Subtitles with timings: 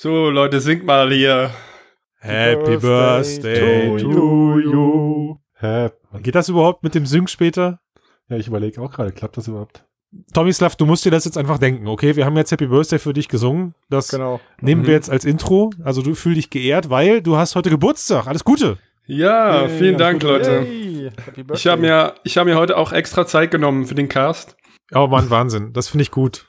[0.00, 1.50] So, Leute, singt mal hier.
[2.20, 5.36] Happy Birthday, to you.
[5.54, 5.88] Hä?
[6.22, 7.80] Geht das überhaupt mit dem Sync später?
[8.28, 9.84] Ja, ich überlege auch gerade, klappt das überhaupt?
[10.32, 12.14] Tomislav, du musst dir das jetzt einfach denken, okay?
[12.14, 13.74] Wir haben jetzt Happy Birthday für dich gesungen.
[13.90, 14.38] Das Genau.
[14.60, 14.94] nehmen wir Mhm.
[14.94, 15.70] jetzt als Intro.
[15.82, 18.28] Also du fühl dich geehrt, weil du hast heute Geburtstag.
[18.28, 18.78] Alles Gute.
[19.06, 20.32] Ja, Yay, vielen Dank, Gute.
[20.32, 21.12] Leute.
[21.26, 24.56] Happy Ich habe mir, ich hab mir heute auch extra Zeit genommen für den Cast.
[24.94, 25.72] Oh Mann, Wahnsinn.
[25.72, 26.47] Das finde ich gut.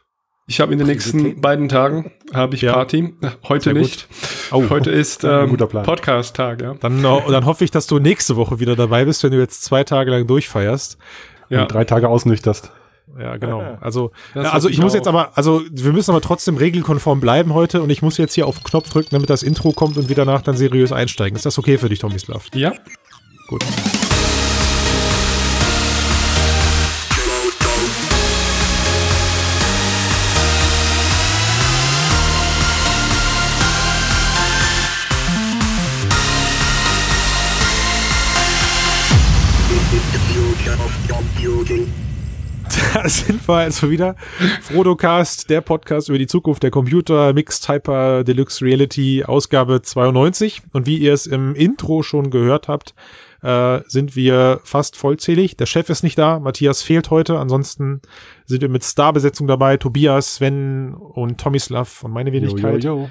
[0.49, 2.73] Ich habe in den nächsten beiden Tagen habe ich Ja.
[2.73, 3.13] Party.
[3.47, 4.07] Heute Sehr nicht.
[4.51, 5.55] Oh, Heute ist ähm.
[5.57, 6.73] Podcast-Tag, ja.
[6.79, 9.83] dann, dann hoffe ich, dass du nächste Woche wieder dabei bist, wenn du jetzt zwei
[9.83, 10.97] Tage lang durchfeierst.
[11.49, 11.61] Ja.
[11.61, 12.71] Und drei Tage ausnüchterst.
[13.19, 13.77] Ja, genau.
[13.79, 14.95] Also, Das ja, also hoffe ich muss auch.
[14.95, 18.47] jetzt aber, also wir müssen aber trotzdem regelkonform bleiben heute und ich muss jetzt hier
[18.47, 21.35] auf den Knopf drücken, damit das Intro kommt und wir danach dann seriös einsteigen.
[21.35, 22.47] Ist das okay für dich, Tomislav?
[22.55, 22.73] Ja.
[23.49, 23.63] Gut.
[43.01, 44.15] Da sind wir also wieder.
[44.61, 50.63] Frodocast, der Podcast über die Zukunft der Computer, Mixed Hyper Deluxe Reality, Ausgabe 92.
[50.73, 52.93] Und wie ihr es im Intro schon gehört habt,
[53.41, 55.55] äh, sind wir fast vollzählig.
[55.55, 57.39] Der Chef ist nicht da, Matthias fehlt heute.
[57.39, 58.01] Ansonsten
[58.45, 59.77] sind wir mit Starbesetzung dabei.
[59.77, 62.83] Tobias, Sven und Tomislav und meine Wenigkeit.
[62.83, 63.09] Jo, jo, jo.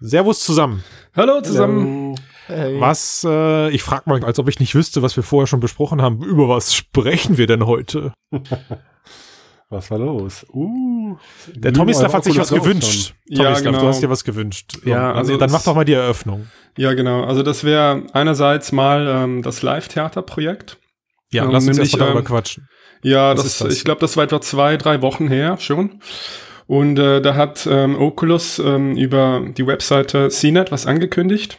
[0.00, 0.82] Servus zusammen.
[1.14, 2.14] Hallo zusammen.
[2.46, 2.80] Hey.
[2.80, 6.00] Was, äh, ich frag mal, als ob ich nicht wüsste, was wir vorher schon besprochen
[6.00, 6.22] haben.
[6.22, 8.14] Über was sprechen wir denn heute?
[9.68, 10.46] Was war los?
[10.52, 11.16] Uh,
[11.54, 13.14] Der Tomislav eure hat sich was gewünscht.
[13.26, 13.80] Ja, Tomislav, genau.
[13.80, 14.78] du hast dir was gewünscht.
[14.84, 16.46] Ja, also also dann mach doch mal die Eröffnung.
[16.76, 17.24] Ja, genau.
[17.24, 20.78] Also das wäre einerseits mal ähm, das Live-Theater-Projekt.
[21.32, 22.68] Ja, Ähm, lass uns nämlich, darüber ähm, quatschen.
[23.02, 23.74] Ja, das, das?
[23.74, 26.00] ich glaube, das war etwa zwei, drei Wochen her schon.
[26.68, 31.58] Und äh, da hat ähm, Oculus ähm, über die Webseite CNET was angekündigt.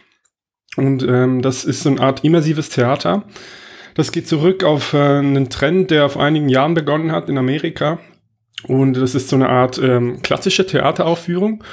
[0.78, 3.24] Und ähm, das ist so eine Art immersives Theater.
[3.98, 7.98] Das geht zurück auf äh, einen Trend, der vor einigen Jahren begonnen hat in Amerika.
[8.68, 11.64] Und das ist so eine Art ähm, klassische Theateraufführung,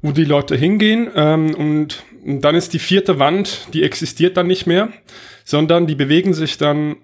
[0.00, 4.46] wo die Leute hingehen ähm, und, und dann ist die vierte Wand, die existiert dann
[4.46, 4.90] nicht mehr,
[5.44, 6.94] sondern die bewegen sich dann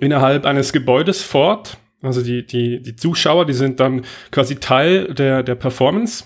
[0.00, 1.78] innerhalb eines Gebäudes fort.
[2.02, 6.24] Also die, die, die Zuschauer, die sind dann quasi Teil der, der Performance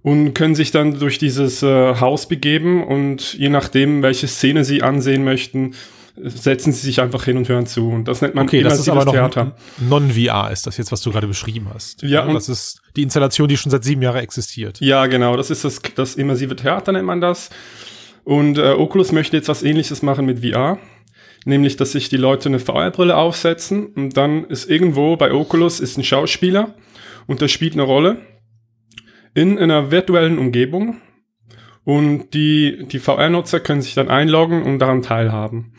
[0.00, 4.82] und können sich dann durch dieses äh, Haus begeben und je nachdem, welche Szene sie
[4.82, 5.74] ansehen möchten,
[6.16, 7.88] setzen sie sich einfach hin und hören zu.
[7.88, 9.56] Und das nennt man Okay, das ist aber noch Theater.
[9.78, 12.02] Non-VR ist das jetzt, was du gerade beschrieben hast.
[12.02, 14.80] Ja, und- das ist die Installation, die schon seit sieben Jahren existiert.
[14.80, 17.50] Ja, genau, das ist das, das immersive Theater, nennt man das.
[18.24, 20.78] Und äh, Oculus möchte jetzt was ähnliches machen mit VR.
[21.46, 25.96] Nämlich, dass sich die Leute eine VR-Brille aufsetzen und dann ist irgendwo bei Oculus ist
[25.96, 26.74] ein Schauspieler
[27.26, 28.18] und der spielt eine Rolle
[29.32, 31.00] in einer virtuellen Umgebung
[31.84, 35.72] und die, die VR-Nutzer können sich dann einloggen und daran teilhaben.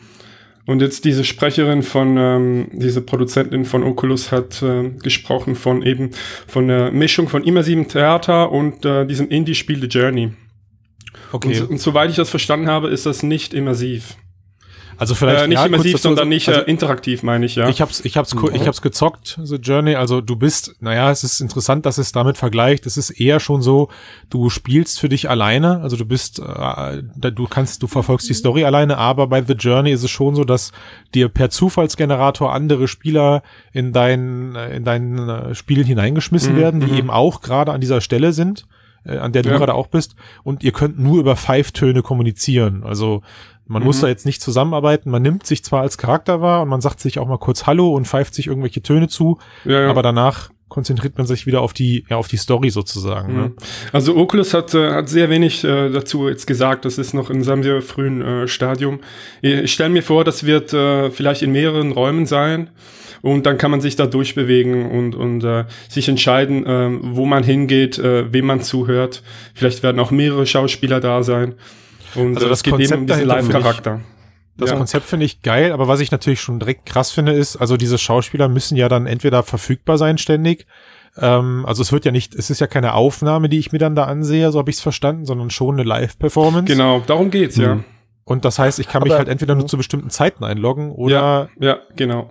[0.64, 6.10] Und jetzt diese Sprecherin von, ähm, diese Produzentin von Oculus hat äh, gesprochen von eben
[6.46, 10.32] von der Mischung von immersivem Theater und äh, diesem Indie-Spiel The Journey.
[11.32, 14.16] Okay, Und, und soweit ich das verstanden habe, ist das nicht immersiv.
[14.98, 17.68] Also vielleicht Äh, nicht ja, immersiv, dazu- sondern nicht also, äh, interaktiv, meine ich, ja.
[17.68, 19.94] Ich hab's, ich hab's, ich hab's gezockt, The Journey.
[19.96, 22.86] Also du bist, naja, es ist interessant, dass es damit vergleicht.
[22.86, 23.88] Es ist eher schon so,
[24.30, 25.80] du spielst für dich alleine.
[25.80, 27.02] Also du bist, äh,
[27.32, 28.98] du kannst, du verfolgst die Story alleine.
[28.98, 30.72] Aber bei The Journey ist es schon so, dass
[31.14, 33.42] dir per Zufallsgenerator andere Spieler
[33.72, 36.98] in dein, äh, in dein äh, Spiel hineingeschmissen Mhm, werden, die mhm.
[36.98, 38.66] eben auch gerade an dieser Stelle sind,
[39.04, 39.56] äh, an der du Ja.
[39.58, 40.14] gerade auch bist.
[40.44, 42.82] Und ihr könnt nur über Pfeiftöne kommunizieren.
[42.84, 43.22] Also
[43.72, 44.02] man muss Mhm.
[44.02, 45.10] da jetzt nicht zusammenarbeiten.
[45.10, 47.94] Man nimmt sich zwar als Charakter wahr und man sagt sich auch mal kurz Hallo
[47.94, 49.90] und pfeift sich irgendwelche Töne zu, ja, ja.
[49.90, 53.34] aber danach konzentriert man sich wieder auf die, ja, auf die Story sozusagen.
[53.34, 53.42] Ne?
[53.48, 53.56] Mhm.
[53.92, 56.86] Also Oculus hat, äh, hat sehr wenig äh, dazu jetzt gesagt.
[56.86, 59.00] Das ist noch in seinem sehr frühen äh, Stadium.
[59.42, 62.70] Ich stelle mir vor, das wird äh, vielleicht in mehreren Räumen sein.
[63.20, 67.44] Und dann kann man sich da durchbewegen und, und äh, sich entscheiden, äh, wo man
[67.44, 69.22] hingeht, äh, wem man zuhört.
[69.54, 71.54] Vielleicht werden auch mehrere Schauspieler da sein.
[72.14, 74.00] Und Also äh, das eben Konzept um diesen dahinter finde ich- Live-Charakter.
[74.58, 74.76] Das Ja.
[74.76, 77.96] Konzept finde ich geil, aber was ich natürlich schon direkt krass finde, ist, also diese
[77.96, 80.66] Schauspieler müssen ja dann entweder verfügbar sein ständig.
[81.16, 83.94] Ähm, also es wird ja nicht, es ist ja keine Aufnahme, die ich mir dann
[83.94, 86.70] da ansehe, so habe ich es verstanden, sondern schon eine Live-Performance.
[86.70, 87.76] Genau, darum geht's, ja.
[87.76, 87.84] Mhm.
[88.24, 91.48] Und das heißt, ich kann mich Aber- halt entweder nur zu bestimmten Zeiten einloggen oder
[91.58, 92.30] Ja, genau.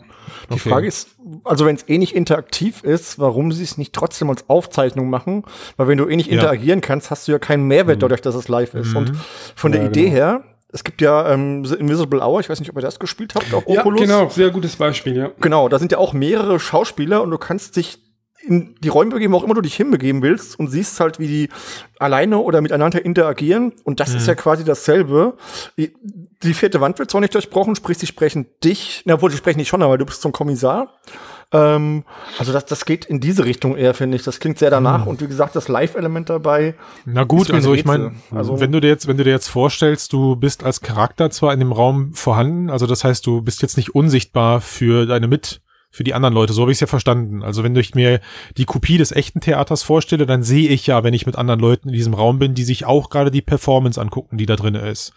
[0.50, 0.69] Die Okay.
[0.69, 1.10] Frage ist,
[1.44, 5.44] also wenn es eh nicht interaktiv ist, warum sie es nicht trotzdem als Aufzeichnung machen?
[5.78, 6.36] Weil wenn du eh nicht Ja.
[6.36, 8.92] interagieren kannst, hast du ja keinen Mehrwert dadurch, dass es live ist.
[8.92, 8.98] Mhm.
[8.98, 9.12] Und
[9.56, 10.13] von der Ja, Idee genau.
[10.16, 10.44] her,
[10.74, 13.54] es gibt ja ähm, The Invisible Hour, ich weiß nicht, ob ihr das gespielt habt
[13.54, 14.01] auf Ja, Oculus.
[14.01, 15.31] genau, sehr gutes Beispiel, ja.
[15.42, 18.00] Genau, da sind ja auch mehrere Schauspieler und du kannst dich
[18.43, 21.27] in die Räume begeben, wo auch immer du dich hinbegeben willst und siehst halt, wie
[21.27, 21.49] die
[21.99, 23.73] alleine oder miteinander interagieren.
[23.83, 25.38] Und das ist ja quasi dasselbe.
[25.77, 29.59] Die, vierte Wand wird zwar nicht durchbrochen, sprich, sie sprechen dich, na wohl, sie sprechen
[29.59, 30.89] dich schon, aber du bist zum Kommissar.
[31.53, 32.03] Ähm,
[32.39, 34.23] also das, das geht in diese Richtung eher, finde ich.
[34.23, 35.05] Das klingt sehr danach.
[35.05, 36.75] Und wie gesagt, das Live-Element dabei.
[37.05, 38.13] Na gut, also ich meine.
[38.33, 41.53] Also- wenn du dir jetzt, wenn du dir jetzt vorstellst, du bist als Charakter zwar
[41.53, 45.61] in dem Raum vorhanden, also das heißt, du bist jetzt nicht unsichtbar für deine Mit,
[45.91, 47.43] für die anderen Leute, so habe ich es ja verstanden.
[47.43, 48.21] Also wenn ich mir
[48.57, 51.89] die Kopie des echten Theaters vorstelle, dann sehe ich ja, wenn ich mit anderen Leuten
[51.89, 55.11] in diesem Raum bin, die sich auch gerade die Performance angucken, die da drin ist.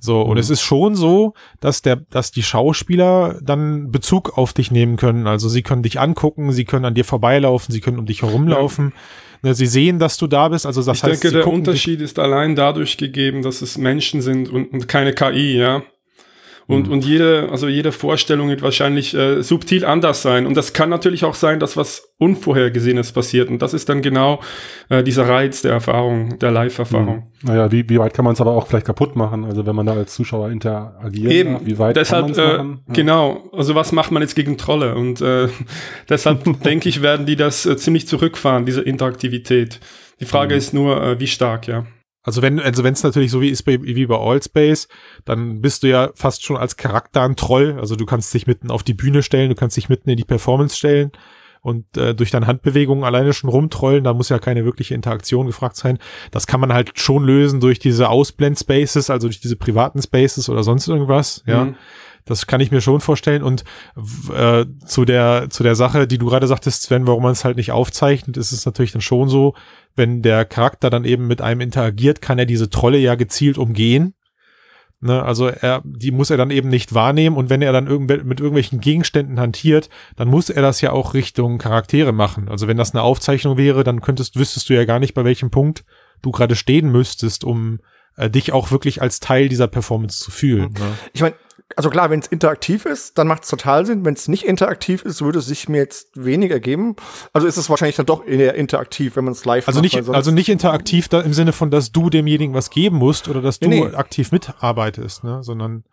[0.00, 4.70] So, und es ist schon so, dass der, dass die Schauspieler dann Bezug auf dich
[4.70, 5.26] nehmen können.
[5.26, 8.94] Also sie können dich angucken, sie können an dir vorbeilaufen, sie können um dich herumlaufen.
[9.42, 12.18] Ne, Sie sehen, dass du da bist, also das ich heißt, denke, der Unterschied ist
[12.18, 15.82] allein dadurch gegeben, dass es Menschen sind und, und keine KI, ja.
[16.68, 20.46] Und, und jede, also jede Vorstellung wird wahrscheinlich äh, subtil anders sein.
[20.46, 23.48] Und das kann natürlich auch sein, dass was Unvorhergesehenes passiert.
[23.48, 24.40] Und das ist dann genau
[24.88, 27.30] äh, dieser Reiz der Erfahrung, der Live-Erfahrung.
[27.42, 29.44] Naja, wie, wie weit kann man es aber auch vielleicht kaputt machen?
[29.44, 32.54] Also wenn man da als Zuschauer interagieren Eben, darf, wie weit deshalb, kann man es
[32.54, 32.80] äh, machen?
[32.88, 32.94] Ja.
[32.94, 34.96] genau, also was macht man jetzt gegen Trolle?
[34.96, 35.48] Und äh,
[36.08, 39.78] deshalb denke ich, werden die das äh, ziemlich zurückfahren, diese Interaktivität.
[40.18, 40.58] Die Frage Mhm.
[40.58, 41.84] ist nur, äh, wie stark, ja.
[42.26, 44.88] Also wenn, also wenn es natürlich so wie ist bei, wie bei Allspace,
[45.24, 47.76] dann bist du ja fast schon als Charakter ein Troll.
[47.78, 50.24] Also du kannst dich mitten auf die Bühne stellen, du kannst dich mitten in die
[50.24, 51.12] Performance stellen
[51.62, 54.02] und äh, durch deine Handbewegungen alleine schon rumtrollen.
[54.02, 55.98] Da muss ja keine wirkliche Interaktion gefragt sein.
[56.32, 60.64] Das kann man halt schon lösen durch diese Ausblend-Spaces, also durch diese privaten Spaces oder
[60.64, 61.44] sonst irgendwas.
[61.46, 61.66] Ja.
[61.66, 61.76] Mhm.
[62.26, 63.42] Das kann ich mir schon vorstellen.
[63.42, 63.64] Und
[64.34, 67.56] äh, zu der zu der Sache, die du gerade sagtest, Sven, warum man es halt
[67.56, 69.54] nicht aufzeichnet, ist es natürlich dann schon so,
[69.94, 74.14] wenn der Charakter dann eben mit einem interagiert, kann er diese Trolle ja gezielt umgehen.
[75.00, 78.24] Ne, also er, die muss er dann eben nicht wahrnehmen und wenn er dann irgendwel
[78.24, 82.48] mit irgendwelchen Gegenständen hantiert, dann muss er das ja auch Richtung Charaktere machen.
[82.48, 85.50] Also wenn das eine Aufzeichnung wäre, dann könntest, wüsstest du ja gar nicht, bei welchem
[85.50, 85.84] Punkt
[86.22, 87.80] du gerade stehen müsstest, um
[88.16, 90.72] äh, dich auch wirklich als Teil dieser Performance zu fühlen.
[90.72, 90.92] Ne?
[91.12, 91.34] Ich meine,
[91.74, 94.04] also klar, wenn es interaktiv ist, dann macht es total Sinn.
[94.04, 96.94] Wenn es nicht interaktiv ist, würde es sich mir jetzt weniger geben.
[97.32, 100.08] Also ist es wahrscheinlich dann doch eher interaktiv, wenn man es live Also macht, nicht,
[100.08, 103.58] also nicht interaktiv da im Sinne von, dass du demjenigen was geben musst oder dass
[103.58, 103.94] du Nee, nee.
[103.96, 105.84] aktiv mitarbeitest, ne, sondern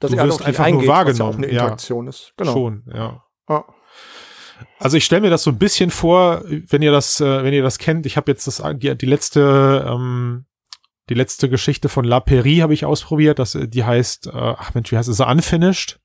[0.00, 1.62] dass du wirst einfach nur eingeht, was ja wahrgenommen, auch eine ja.
[1.62, 2.32] Interaktion ist.
[2.36, 2.52] Genau.
[2.52, 3.22] schon, ja.
[3.48, 3.64] Ja.
[4.78, 7.62] Also ich stelle mir das so ein bisschen vor, wenn ihr das, äh, wenn ihr
[7.62, 8.06] das kennt.
[8.06, 10.46] Ich habe jetzt das die, die letzte, ähm,
[11.08, 13.38] die letzte Geschichte von La Pairie habe ich ausprobiert.
[13.38, 15.20] Das, äh, die heißt, äh, ach Mensch, wie heißt es?
[15.20, 15.98] Unfinished.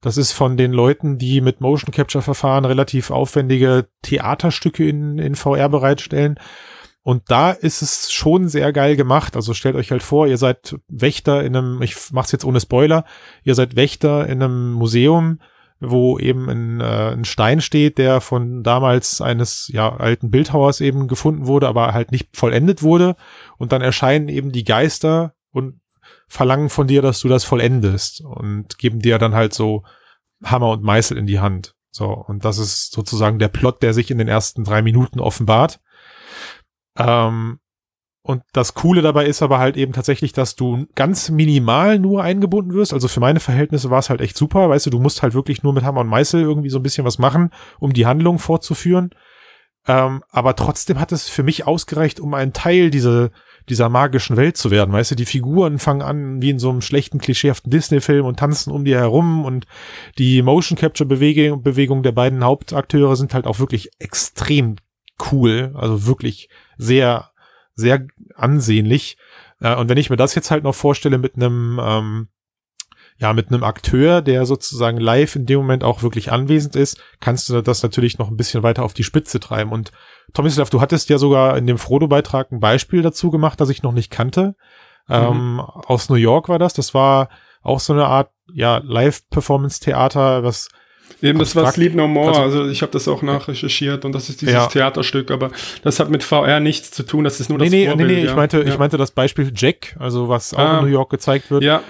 [0.00, 5.34] Das ist von den Leuten, die mit Motion Capture Verfahren relativ aufwendige Theaterstücke in, in
[5.34, 6.38] VR bereitstellen.
[7.02, 9.36] Und da ist es schon sehr geil gemacht.
[9.36, 13.04] Also stellt euch halt vor, ihr seid Wächter in einem, ich mach's jetzt ohne Spoiler,
[13.42, 15.40] ihr seid Wächter in einem Museum,
[15.80, 21.08] wo eben ein, äh, ein Stein steht, der von damals eines ja alten Bildhauers eben
[21.08, 23.16] gefunden wurde, aber halt nicht vollendet wurde.
[23.56, 25.80] Und dann erscheinen eben die Geister und
[26.28, 29.82] verlangen von dir, dass du das vollendest und geben dir dann halt so
[30.44, 31.74] Hammer und Meißel in die Hand.
[31.90, 35.80] So, und das ist sozusagen der Plot, der sich in den ersten drei Minuten offenbart.
[36.96, 37.58] Ähm,
[38.22, 42.74] und das Coole dabei ist aber halt eben tatsächlich, dass du ganz minimal nur eingebunden
[42.74, 42.92] wirst.
[42.92, 44.68] Also für meine Verhältnisse war es halt echt super.
[44.68, 47.06] Weißt du, du musst halt wirklich nur mit Hammer und Meißel irgendwie so ein bisschen
[47.06, 49.10] was machen, um die Handlung fortzuführen.
[49.86, 53.30] Ähm, aber trotzdem hat es für mich ausgereicht, um ein Teil dieser,
[53.70, 54.92] dieser magischen Welt zu werden.
[54.92, 58.70] Weißt du, die Figuren fangen an wie in so einem schlechten, klischeehaften Disney-Film und tanzen
[58.70, 59.66] um dir herum und
[60.18, 64.76] die Motion Capture Bewegung, Bewegung der beiden Hauptakteure sind halt auch wirklich extrem
[65.32, 65.72] cool.
[65.74, 67.29] Also wirklich sehr,
[67.74, 69.16] sehr ansehnlich.
[69.60, 72.28] Äh, und wenn ich mir das jetzt halt noch vorstelle mit einem, ähm,
[73.18, 77.48] ja, mit einem Akteur, der sozusagen live in dem Moment auch wirklich anwesend ist, kannst
[77.48, 79.72] du das natürlich noch ein bisschen weiter auf die Spitze treiben.
[79.72, 79.92] Und
[80.32, 83.92] Tomislav, du hattest ja sogar in dem Frodo-Beitrag ein Beispiel dazu gemacht, das ich noch
[83.92, 84.54] nicht kannte.
[85.08, 86.72] Ähm, aus New York war das.
[86.72, 87.28] Das war
[87.62, 90.68] auch so eine Art, ja, Live-Performance-Theater, was
[91.22, 91.70] Eben, das war.
[91.72, 94.66] Sleep No More, Also- also, ich habe das auch nachrecherchiert und das ist dieses Ja.
[94.66, 95.50] Theaterstück, aber
[95.82, 98.08] das hat mit VR nichts zu tun, das ist nur Nee, das nee, nee, Vorbild.
[98.10, 98.34] nee, ich ja.
[98.36, 98.64] meinte, ja.
[98.66, 100.78] ich meinte das Beispiel Jack, also was auch Ah.
[100.78, 101.82] in New York gezeigt wird, Ja,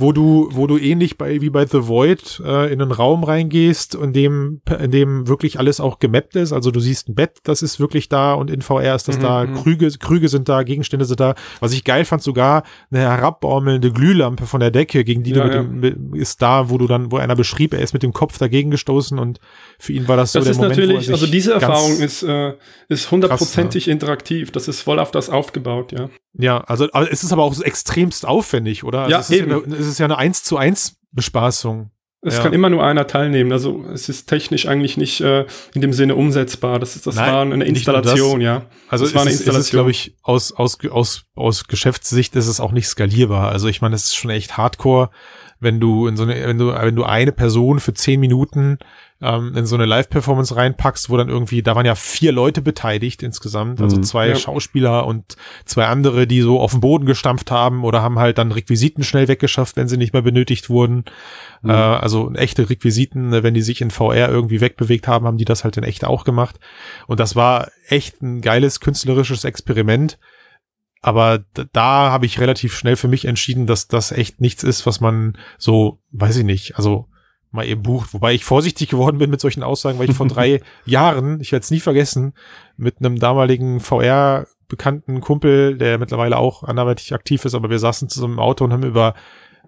[0.00, 3.94] wo du, wo du ähnlich bei, wie bei The Void äh, in einen Raum reingehst,
[3.94, 6.52] in dem, in dem wirklich alles auch gemappt ist.
[6.52, 9.22] Also du siehst ein Bett, das ist wirklich da und in VR ist das Mhm,
[9.22, 9.54] da, mhm.
[9.54, 11.34] Krüge, Krüge sind da, Gegenstände sind da.
[11.60, 15.62] Was ich geil fand, sogar eine herabbaumelnde Glühlampe von der Decke, gegen die Ja, du
[15.62, 15.98] mit ja.
[15.98, 18.70] dem, ist da, wo du dann, wo einer beschrieb, er ist mit dem Kopf dagegen
[18.70, 19.40] gestoßen und
[19.78, 21.98] für ihn war das, das so der ist Moment, wo er natürlich, also diese Erfahrung
[21.98, 22.54] ist, äh,
[22.88, 26.08] ist hundertprozentig interaktiv, das ist voll auf das aufgebaut, ja.
[26.34, 29.00] Ja, also aber es ist aber auch so extremst aufwendig, oder?
[29.00, 29.50] Also Ja, es ist eben.
[29.50, 31.90] Ja eine, es ist ja eine 1 zu 1 Bespaßung.
[32.22, 32.42] Es Ja.
[32.42, 33.50] kann immer nur einer teilnehmen.
[33.50, 36.78] Also es ist technisch eigentlich nicht äh, in dem Sinne umsetzbar.
[36.78, 37.64] Das, ist, das Nein, war eine.
[37.64, 38.66] Installation, ja.
[38.88, 39.78] Also Das war eine es, ist- es ist, Installation.
[39.78, 43.50] glaube ich, aus, aus, aus, aus Geschäftssicht ist es auch nicht skalierbar.
[43.50, 45.08] Also ich meine, es ist schon echt hardcore,
[45.60, 48.78] wenn du in so eine, wenn du, wenn du eine Person für zehn Minuten
[49.22, 53.22] ähm, in so eine Live-Performance reinpackst, wo dann irgendwie, da waren ja vier Leute beteiligt
[53.22, 54.02] insgesamt, also Mhm.
[54.02, 54.36] zwei Ja.
[54.36, 55.36] Schauspieler und
[55.66, 59.28] zwei andere, die so auf den Boden gestampft haben oder haben halt dann Requisiten schnell
[59.28, 61.04] weggeschafft, wenn sie nicht mehr benötigt wurden.
[61.60, 61.68] Mhm.
[61.70, 65.44] Äh, also echte Requisiten, ne, wenn die sich in VR irgendwie wegbewegt haben, haben die
[65.44, 66.58] das halt in echt auch gemacht.
[67.06, 70.18] Und das war echt ein geiles künstlerisches Experiment.
[71.00, 75.00] Aber da habe ich relativ schnell für mich entschieden, dass das echt nichts ist, was
[75.00, 77.06] man so, weiß ich nicht, also
[77.50, 78.12] mal eben bucht.
[78.14, 81.62] Wobei ich vorsichtig geworden bin mit solchen Aussagen, weil ich vor drei Jahren, ich werde
[81.62, 82.34] es nie vergessen,
[82.76, 88.08] mit einem damaligen VR bekannten Kumpel, der mittlerweile auch anderweitig aktiv ist, aber wir saßen
[88.08, 89.14] zusammen im Auto und haben über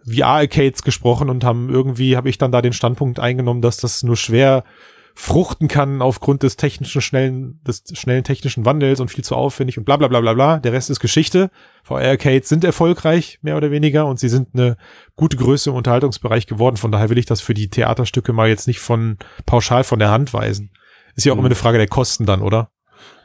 [0.04, 4.16] VR-Arcades gesprochen und haben irgendwie, habe ich dann da den Standpunkt eingenommen, dass das nur
[4.16, 4.64] schwer
[5.14, 9.85] fruchten kann aufgrund des technischen schnellen, des schnellen technischen Wandels und viel zu aufwendig und
[9.85, 10.59] bla bla bla bla bla.
[10.59, 11.50] Der Rest ist Geschichte.
[11.85, 14.76] VR-Arcades sind erfolgreich, mehr oder weniger, und sie sind eine
[15.16, 16.76] gute Größe im Unterhaltungsbereich geworden.
[16.76, 20.11] Von daher will ich das für die Theaterstücke mal jetzt nicht von pauschal von der
[20.11, 20.71] Hand weisen.
[21.14, 21.40] Ist ja auch Mhm.
[21.40, 22.71] immer eine Frage der Kosten dann, oder?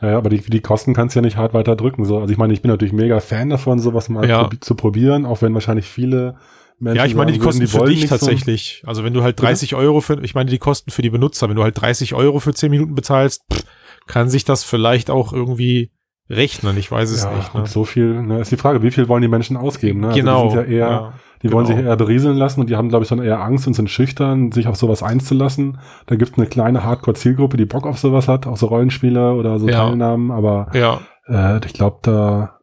[0.02, 2.04] Ja, ja, aber die, die Kosten kannst du ja nicht hart weiter drücken.
[2.04, 2.20] So.
[2.20, 4.44] Also ich meine, ich bin natürlich mega Fan davon, sowas mal Ja.
[4.44, 6.36] probi- zu probieren, auch wenn wahrscheinlich viele
[6.80, 6.98] Menschen.
[6.98, 8.84] Ja, ich meine die Kosten für wollen dich nicht so- tatsächlich.
[8.86, 11.56] Also wenn du halt 30 Euro für, ich meine die Kosten für die Benutzer, wenn
[11.56, 13.64] du halt 30 Euro für 10 Minuten bezahlst, pff,
[14.08, 15.92] kann sich das vielleicht auch irgendwie
[16.30, 16.78] rechnen.
[16.78, 17.54] Ich weiß es ja, nicht.
[17.54, 17.62] Ne?
[17.62, 20.02] und so viel, ne, ist die Frage, wie viel wollen die Menschen ausgeben?
[20.02, 20.12] Ne?
[20.14, 20.46] genau.
[20.46, 21.14] Also die sind ja eher, ja.
[21.42, 21.78] die wollen genau.
[21.78, 24.52] sich eher berieseln lassen und die haben, glaube ich, schon eher Angst und sind schüchtern,
[24.52, 25.80] sich auf sowas einzulassen.
[26.06, 29.58] Da gibt es eine kleine Hardcore-Zielgruppe, die Bock auf sowas hat, auch so Rollenspiele oder
[29.60, 29.88] so Ja.
[29.88, 32.57] Teilnahmen, aber Ja, äh, ich glaube, da,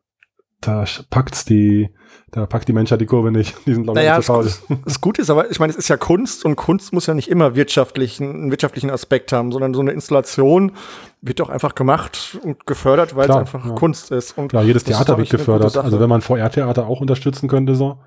[0.61, 1.90] da packt's die,
[2.30, 3.54] da packt die Menschheit die Kurve nicht.
[3.66, 4.50] Die sind, glaube ich, Naja, zu faul.
[4.84, 7.28] das, Gute ist aber, ich meine, es ist ja Kunst und Kunst muss ja nicht
[7.28, 10.73] immer wirtschaftlichen, einen wirtschaftlichen Aspekt haben, sondern so eine Installation
[11.20, 13.75] wird doch einfach gemacht und gefördert, weil es Klar, einfach ja.
[13.75, 14.37] Kunst ist.
[14.37, 15.76] Und Ja, jedes ist Theater wird gefördert.
[15.76, 17.99] Also wenn man VR-Theater auch unterstützen könnte, so,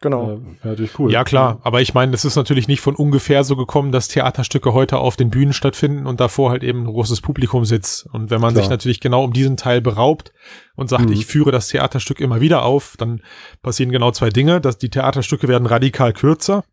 [0.00, 0.32] genau.
[0.32, 1.12] äh, natürlich cool.
[1.12, 1.60] ja klar.
[1.62, 5.16] Aber ich meine, das ist natürlich nicht von ungefähr so gekommen, dass Theaterstücke heute auf
[5.16, 8.06] den Bühnen stattfinden und davor halt eben ein großes Publikum sitzt.
[8.12, 8.62] Und wenn man Klar.
[8.64, 10.32] sich natürlich genau um diesen Teil beraubt
[10.76, 11.12] und sagt, Mhm.
[11.12, 13.22] ich führe das Theaterstück immer wieder auf, dann
[13.62, 14.60] passieren genau zwei Dinge.
[14.60, 16.64] Dass die Theaterstücke werden radikal kürzer.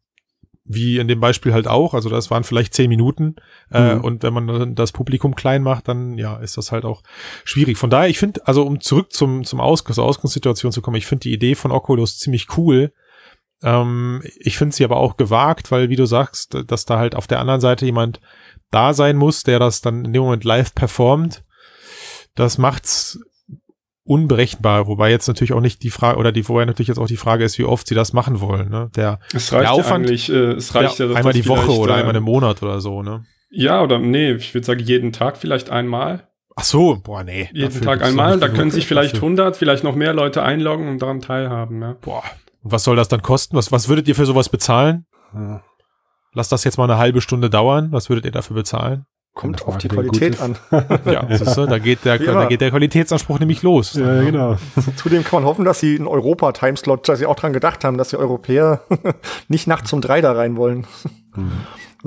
[0.70, 1.94] Wie in dem Beispiel halt auch.
[1.94, 3.36] Also das waren vielleicht zehn Minuten.
[3.72, 4.02] Äh, Mhm.
[4.04, 7.04] und wenn man dann das Publikum klein macht, dann ja, ist das halt auch
[7.46, 7.78] schwierig.
[7.78, 11.06] Von daher, ich finde, also um zurück zum, zum Aus zur Ausgangssituation zu kommen, ich
[11.06, 12.92] finde die Idee von Oculus ziemlich cool.
[13.64, 17.28] Ähm, ich finde sie aber auch gewagt, weil, wie du sagst, dass da halt auf
[17.28, 18.20] der anderen Seite jemand
[18.72, 21.44] da sein muss, der das dann in dem Moment live performt.
[22.36, 23.20] Das macht's
[24.04, 27.18] unberechenbar, wobei jetzt natürlich auch nicht die Frage, oder die, wobei natürlich jetzt auch die
[27.18, 28.90] Frage ist, wie oft sie das machen wollen, ne?
[28.96, 31.72] Der, Es reicht Der ja Aufwand- eigentlich, äh, es reicht ja, ja, einmal die Woche
[31.72, 33.26] oder äh, einmal im Monat oder so, ne?
[33.50, 36.28] Ja, oder nee, ich würde sagen jeden Tag vielleicht einmal.
[36.56, 37.50] Ach so, boah, nee.
[37.54, 39.28] Jeden Tag einmal, da können sich vielleicht dafür.
[39.28, 41.94] 100, vielleicht noch mehr Leute einloggen und daran teilhaben, ja.
[42.02, 42.24] Boah.
[42.68, 43.56] Und was soll das dann kosten?
[43.56, 45.06] Was, was würdet ihr für sowas bezahlen?
[45.34, 45.62] Ja.
[46.34, 47.94] Lasst das jetzt mal eine halbe Stunde dauern.
[47.94, 49.06] Was würdet ihr dafür bezahlen?
[49.34, 50.58] Kommt auf die Qualität an.
[51.06, 53.94] Ja, siehst du, da geht der, da geht der Qualitätsanspruch nämlich los.
[53.94, 54.58] Ja, ja, genau.
[54.98, 58.10] Zudem kann man hoffen, dass sie einen Europa-Timeslot, dass sie auch dran gedacht haben, dass
[58.10, 58.82] die Europäer
[59.48, 60.86] nicht nachts um drei da rein wollen.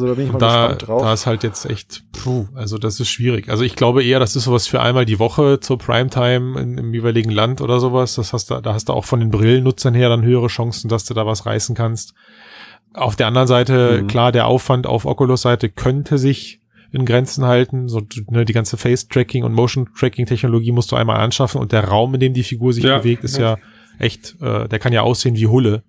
[0.00, 1.02] Also da bin ich mal da, gespannt drauf.
[1.02, 3.49] da ist halt jetzt echt, puh, also das ist schwierig.
[3.50, 6.95] Also ich glaube eher, das ist sowas für einmal die Woche zur Primetime in, im
[6.95, 8.14] jeweiligen Land oder sowas.
[8.14, 11.04] Das hast du, da hast du auch von den Brillennutzern her dann höhere Chancen, dass
[11.04, 12.14] du da was reißen kannst.
[12.95, 14.07] Auf der anderen Seite, Mhm.
[14.09, 16.61] klar, der Aufwand auf Oculus-Seite könnte sich
[16.92, 17.88] in Grenzen halten.
[17.88, 22.21] So, ne, die ganze Face-Tracking und Motion-Tracking-Technologie musst du einmal anschaffen und der Raum, in
[22.21, 22.99] dem die Figur sich Ja.
[22.99, 23.59] bewegt, ist ja
[23.99, 25.83] echt, äh, der kann ja aussehen wie Hulle.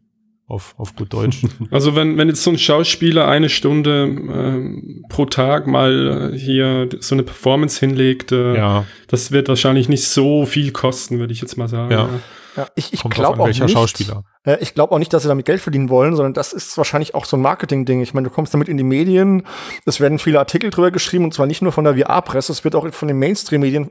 [0.51, 1.43] Auf, auf gut Deutsch.
[1.72, 6.89] Also wenn, wenn jetzt so ein Schauspieler eine Stunde ähm, pro Tag mal äh, hier
[7.00, 11.39] so eine Performance hinlegt, äh, ja, das wird wahrscheinlich nicht so viel kosten, würde ich
[11.39, 11.91] jetzt mal sagen.
[11.91, 12.10] Ja.
[12.58, 14.25] ja, ich ich glaube auch nicht, Schauspieler.
[14.43, 17.15] Äh, ich glaube auch nicht, dass sie damit Geld verdienen wollen, sondern das ist wahrscheinlich
[17.15, 18.01] auch so ein Marketing-Ding.
[18.01, 19.43] Ich meine, du kommst damit in die Medien,
[19.86, 22.75] es werden viele Artikel drüber geschrieben und zwar nicht nur von der VR-Presse, es wird
[22.75, 23.89] auch von den Mainstream-Medien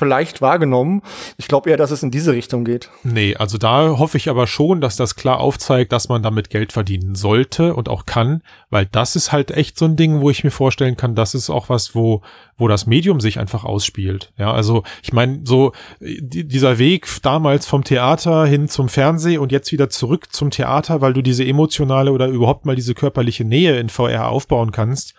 [0.00, 1.02] vielleicht wahrgenommen.
[1.36, 2.90] Ich glaube eher, dass es in diese Richtung geht.
[3.04, 6.72] Nee, also da hoffe ich aber schon, dass das klar aufzeigt, dass man damit Geld
[6.72, 10.42] verdienen sollte und auch kann, weil das ist halt echt so ein Ding, wo ich
[10.42, 12.22] mir vorstellen kann, das ist auch was, wo,
[12.56, 14.32] wo das Medium sich einfach ausspielt.
[14.38, 19.36] Ja, also ich meine, so äh, die, dieser Weg damals vom Theater hin zum Fernseh
[19.38, 23.44] und jetzt wieder zurück zum Theater, weil du diese emotionale oder überhaupt mal diese körperliche
[23.44, 25.14] Nähe in VR aufbauen kannst,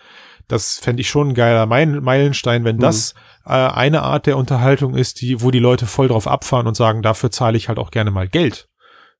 [0.47, 3.13] das fände ich schon ein geiler Meil- Meilenstein, wenn das
[3.45, 7.01] äh, eine Art der Unterhaltung ist, die, wo die Leute voll drauf abfahren und sagen,
[7.01, 8.67] dafür zahle ich halt auch gerne mal Geld.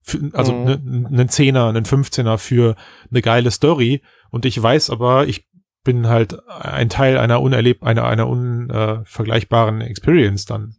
[0.04, 0.63] für, also Mhm.
[0.66, 2.75] ne- einen Zehner, einen 15er für
[3.12, 4.01] eine geile Story
[4.32, 5.46] und ich weiß aber, ich
[5.84, 10.75] bin halt ein Teil einer unerlebt, einer, einer unvergleichbaren Experience dann.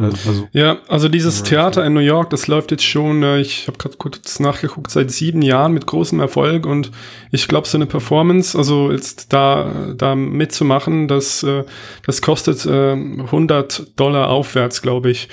[0.00, 3.66] Oder, also, Ja, also dieses Theater in New York, das läuft jetzt schon, äh, ich
[3.66, 6.90] habe gerade kurz nachgeguckt, seit sieben Jahren mit großem Erfolg und
[7.30, 11.64] ich glaube, so eine Performance, also jetzt da, da mitzumachen, das, äh,
[12.06, 15.28] das kostet äh, 100 Dollar aufwärts, glaube ich.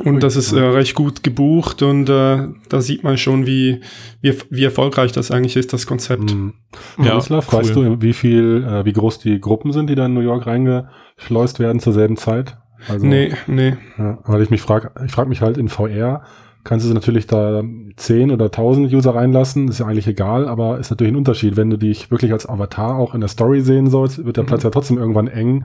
[0.00, 0.08] okay.
[0.08, 3.80] Und das ist äh, recht gut gebucht und äh, da sieht man schon, wie,
[4.20, 6.34] wie, wie erfolgreich das eigentlich ist, das Konzept.
[6.34, 6.54] Mhm.
[6.98, 7.60] Ja, Miroslav, cool.
[7.60, 10.46] weißt du, wie viel, äh, wie groß die Gruppen sind, die da in New York
[10.46, 12.56] reingeschleust werden zur selben Zeit?
[12.88, 13.74] Also, Nee, nee.
[13.98, 16.22] Ja, weil ich mich frage, ich frage mich halt in VR,
[16.64, 17.62] kannst du natürlich da
[17.96, 21.56] 10 oder 1000 User reinlassen, ist ja eigentlich egal, aber ist natürlich ein Unterschied.
[21.56, 24.48] Wenn du dich wirklich als Avatar auch in der Story sehen sollst, wird der Mhm.
[24.48, 25.64] Platz ja trotzdem irgendwann eng.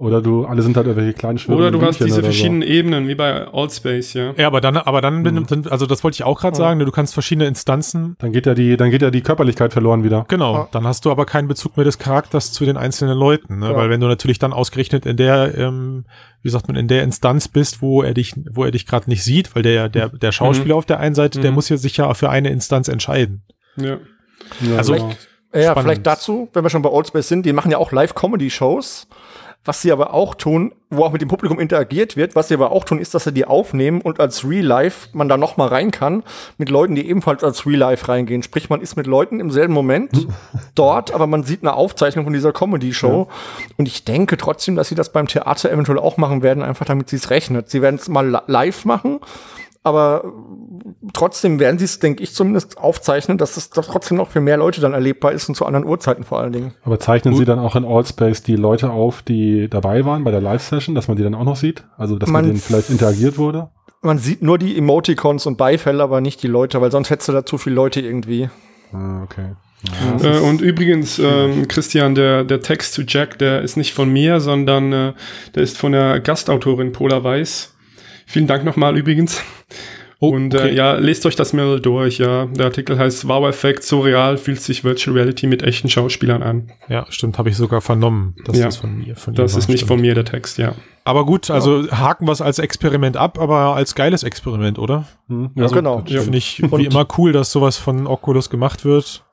[0.00, 2.22] Oder du, alle sind halt irgendwelche kleinen schwirrenden Oder du hast diese oder so.
[2.22, 4.32] verschiedenen Ebenen, wie bei Allspace, ja.
[4.38, 6.64] Ja, aber dann, aber dann, bin, dann also das wollte ich auch gerade Ja.
[6.64, 9.74] sagen, ne, du kannst verschiedene Instanzen Dann geht ja die, dann geht ja die Körperlichkeit
[9.74, 10.24] verloren wieder.
[10.28, 10.68] Genau, Ja.
[10.72, 13.66] dann hast du aber keinen Bezug mehr des Charakters zu den einzelnen Leuten, ne?
[13.68, 13.76] Ja.
[13.76, 16.06] weil wenn du natürlich dann ausgerechnet in der, ähm,
[16.42, 19.22] wie sagt man, in der Instanz bist, wo er dich, wo er dich gerade nicht
[19.22, 21.56] sieht, weil der, der, der Schauspieler auf der einen Seite, der Mhm.
[21.56, 23.42] muss ja sich ja für eine Instanz entscheiden.
[23.76, 23.98] ja.
[24.66, 25.10] Ja, Also- genau.
[25.52, 25.80] Ja, Spannend.
[25.82, 29.08] vielleicht dazu, wenn wir schon bei Oldspace sind, die machen ja auch Live-Comedy-Shows.
[29.64, 32.72] Was sie aber auch tun, wo auch mit dem Publikum interagiert wird, was sie aber
[32.72, 35.68] auch tun, ist, dass sie die aufnehmen und als Real Life man da noch mal
[35.68, 36.22] rein kann
[36.56, 38.42] mit Leuten, die ebenfalls als Real Life reingehen.
[38.42, 40.26] Sprich, man ist mit Leuten im selben Moment
[40.74, 43.28] dort, aber man sieht eine Aufzeichnung von dieser Comedy-Show.
[43.76, 47.10] Und ich denke trotzdem, dass sie das beim Theater eventuell auch machen werden, einfach damit
[47.10, 47.68] sie es rechnet.
[47.68, 49.20] Sie werden es mal li- live machen,
[49.82, 50.24] aber
[51.14, 54.58] trotzdem werden sie es, denke ich, zumindest aufzeichnen, dass es doch trotzdem noch für mehr
[54.58, 56.74] Leute dann erlebbar ist und zu anderen Uhrzeiten vor allen Dingen.
[56.84, 60.42] Aber zeichnen Sie dann auch in Allspace die Leute auf, die dabei waren bei der
[60.42, 61.84] Live-Session, dass man die dann auch noch sieht?
[61.96, 63.70] Also, dass Man mit denen vielleicht interagiert wurde?
[64.02, 67.32] Man sieht nur die Emoticons und Beifälle, aber nicht die Leute, weil sonst hättest du
[67.32, 68.48] da zu viele Leute irgendwie.
[68.92, 69.54] Ah, okay.
[70.22, 74.40] Äh, und übrigens, ähm, Christian, der, der Text zu Jack, der ist nicht von mir,
[74.40, 75.12] sondern äh,
[75.54, 77.74] der ist von der Gastautorin Pola Weiß.
[78.30, 79.42] Vielen Dank nochmal übrigens.
[80.22, 80.68] Oh, und okay.
[80.68, 82.44] äh, ja, lest euch das mal durch, ja.
[82.46, 86.70] Der Artikel heißt Wow-Effekt, so real fühlt sich Virtual Reality mit echten Schauspielern an.
[86.88, 88.66] Ja, stimmt, habe ich sogar vernommen, dass Ja.
[88.66, 89.88] das von mir, von Das ist war, nicht stimmt.
[89.88, 90.74] von mir der Text, ja.
[91.04, 95.06] Aber gut, also haken wir es als Experiment ab, aber als geiles Experiment, oder?
[95.28, 96.04] Hm, Ja, genau.
[96.06, 99.24] Ja, Finde ich wie immer cool, dass sowas von Oculus gemacht wird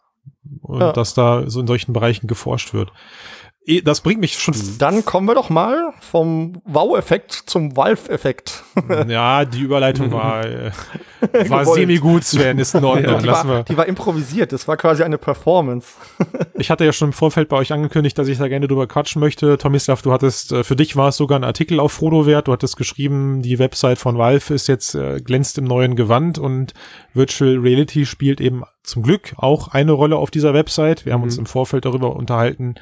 [0.61, 0.93] und Ja.
[0.93, 2.91] dass da so in solchen Bereichen geforscht wird.
[3.67, 8.63] Eh, Das bringt mich schon, Dann kommen wir doch mal vom Wow-Effekt zum Valve-Effekt.
[9.07, 10.71] ja, die Überleitung war, äh,
[11.49, 13.63] war semi-gut, Sven, ist in Ordnung, die, lassen war, wir.
[13.63, 15.89] die war improvisiert, das war quasi eine Performance.
[16.59, 19.19] Ich hatte ja schon im Vorfeld bei euch angekündigt, dass ich da gerne drüber quatschen
[19.19, 19.59] möchte.
[19.59, 22.47] Tomislav, du hattest, äh, für dich war es sogar ein Artikel auf Frodo wert.
[22.47, 26.73] Du hattest geschrieben, die Website von Valve ist jetzt, äh, glänzt im neuen Gewand und
[27.13, 31.05] Virtual Reality spielt eben zum Glück auch eine Rolle auf dieser Website.
[31.05, 32.73] Wir haben uns im Vorfeld darüber unterhalten,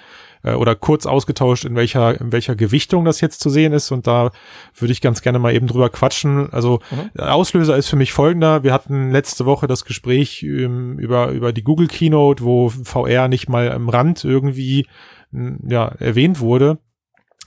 [0.45, 3.91] äh, oder kurz ausgetauscht, in welcher, in welcher Gewichtung das jetzt zu sehen ist.
[3.91, 4.31] Und da
[4.75, 6.51] würde ich ganz gerne mal eben drüber quatschen.
[6.53, 6.79] Also
[7.15, 8.63] der Auslöser ist für mich folgender.
[8.63, 13.49] Wir hatten letzte Woche das Gespräch ähm, über, über die Google Keynote, wo VR nicht
[13.49, 14.85] mal am Rand irgendwie
[15.31, 16.77] ja, erwähnt wurde.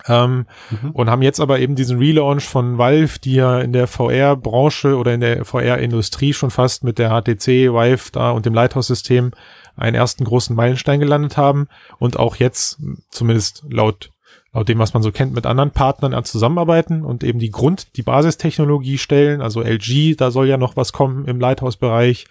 [0.07, 0.47] Ähm,
[0.93, 5.13] Und haben jetzt aber eben diesen Relaunch von Valve, die ja in der VR-Branche oder
[5.13, 9.33] in der VR-Industrie schon fast mit der HTC Vive da und dem Lighthouse-System
[9.79, 12.79] einen ersten großen Meilenstein gelandet haben und auch jetzt,
[13.11, 14.11] zumindest laut,
[14.53, 17.97] laut dem, was man so kennt, mit anderen Partnern an zusammenarbeiten und eben die Grund-,
[17.97, 19.41] die Basistechnologie stellen.
[19.41, 22.27] Also LG, da soll ja noch was kommen im Lighthouse-Bereich.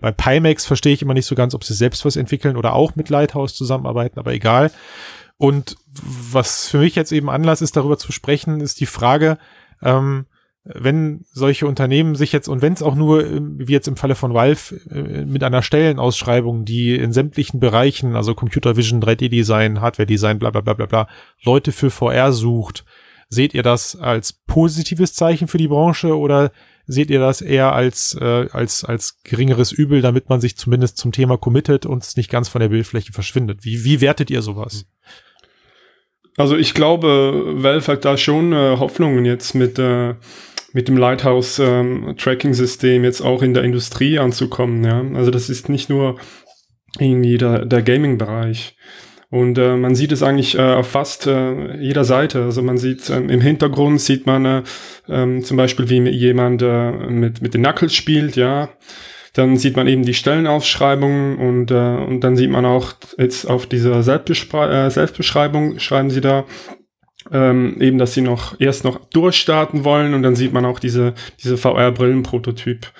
[0.00, 2.94] Bei Pimax verstehe ich immer nicht so ganz, ob sie selbst was entwickeln oder auch
[2.94, 4.70] mit Lighthouse zusammenarbeiten, aber egal.
[5.38, 9.38] Und was für mich jetzt eben Anlass ist, darüber zu sprechen, ist die Frage,
[9.82, 10.26] ähm,
[10.64, 14.14] wenn solche Unternehmen sich jetzt, und wenn es auch nur, ähm, wie jetzt im Falle
[14.14, 20.38] von Valve, äh, mit einer Stellenausschreibung, die in sämtlichen Bereichen, also Computer Vision, 3D-Design, Hardware-Design,
[20.38, 21.08] bla bla bla bla bla,
[21.42, 22.84] Leute für VR sucht,
[23.30, 26.50] seht ihr das als positives Zeichen für die Branche oder
[26.86, 31.12] seht ihr das eher als, äh, als, als geringeres Übel, damit man sich zumindest zum
[31.12, 33.64] Thema committet und es nicht ganz von der Bildfläche verschwindet?
[33.64, 34.86] Wie, wie wertet ihr sowas?
[36.38, 40.14] Also ich glaube, Valve hat da schon äh, Hoffnungen jetzt mit, äh,
[40.78, 42.14] mit dem Lighthouse ähm,
[43.02, 44.84] jetzt auch in der Industrie anzukommen.
[44.84, 45.04] Ja?
[45.16, 46.20] Also das ist nicht nur
[47.00, 48.76] irgendwie der, der Gaming-Bereich.
[49.28, 52.44] Und äh, man sieht es eigentlich äh, auf fast äh, jeder Seite.
[52.44, 54.62] Also man sieht ähm, im Hintergrund sieht man äh,
[55.08, 58.68] ähm, zum Beispiel, wie jemand äh, mit, mit den Knuckles spielt, ja.
[59.32, 63.66] Dann sieht man eben die Stellenausschreibungen und, äh, und dann sieht man auch jetzt auf
[63.66, 66.44] dieser Selbstbeschrei äh, Selbstbeschreibung, schreiben sie da,
[67.32, 71.14] ähm, eben, dass sie noch erst noch durchstarten wollen und dann sieht man auch diese,
[71.42, 72.92] diese VR-Brillen-Prototyp.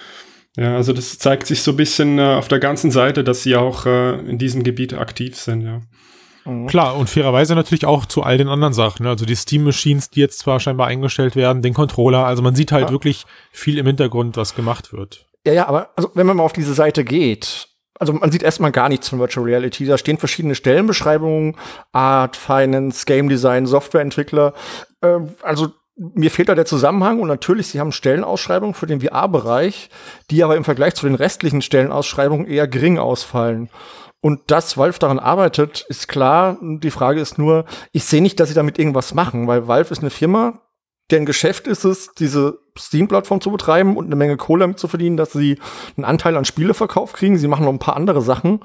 [0.57, 3.57] Ja, also das zeigt sich so ein bisschen äh, auf der ganzen Seite, dass sie
[3.57, 5.81] auch äh, in diesem Gebiet aktiv sind, ja.
[6.49, 6.67] Mhm.
[6.67, 9.05] Klar, und fairerweise natürlich auch zu all den anderen Sachen.
[9.05, 9.11] Ne?
[9.11, 12.25] Also die Steam-Machines, die jetzt zwar scheinbar eingestellt werden, den Controller.
[12.25, 12.91] Also man sieht halt ja.
[12.91, 15.27] wirklich viel im Hintergrund, was gemacht wird.
[15.47, 17.68] Ja, ja, aber also wenn man mal auf diese Seite geht,
[17.99, 19.87] also man sieht erstmal gar nichts von Virtual Reality.
[19.87, 21.57] Da stehen verschiedene Stellenbeschreibungen,
[21.93, 24.55] Art, Finance, Game Design, Softwareentwickler.
[25.03, 29.91] Ähm, also mir fehlt da der Zusammenhang und natürlich, sie haben Stellenausschreibungen für den VR-Bereich,
[30.31, 33.69] die aber im Vergleich zu den restlichen Stellenausschreibungen eher gering ausfallen.
[34.21, 36.59] Und dass Valve daran arbeitet, ist klar.
[36.61, 40.01] Die Frage ist nur, ich sehe nicht, dass sie damit irgendwas machen, weil Valve ist
[40.01, 40.61] eine Firma,
[41.11, 45.17] deren Geschäft ist es, diese Steam-Plattform zu betreiben und eine Menge Kohle damit zu verdienen,
[45.17, 45.59] dass sie
[45.97, 47.39] einen Anteil an Spieleverkauf kriegen.
[47.39, 48.61] Sie machen noch ein paar andere Sachen.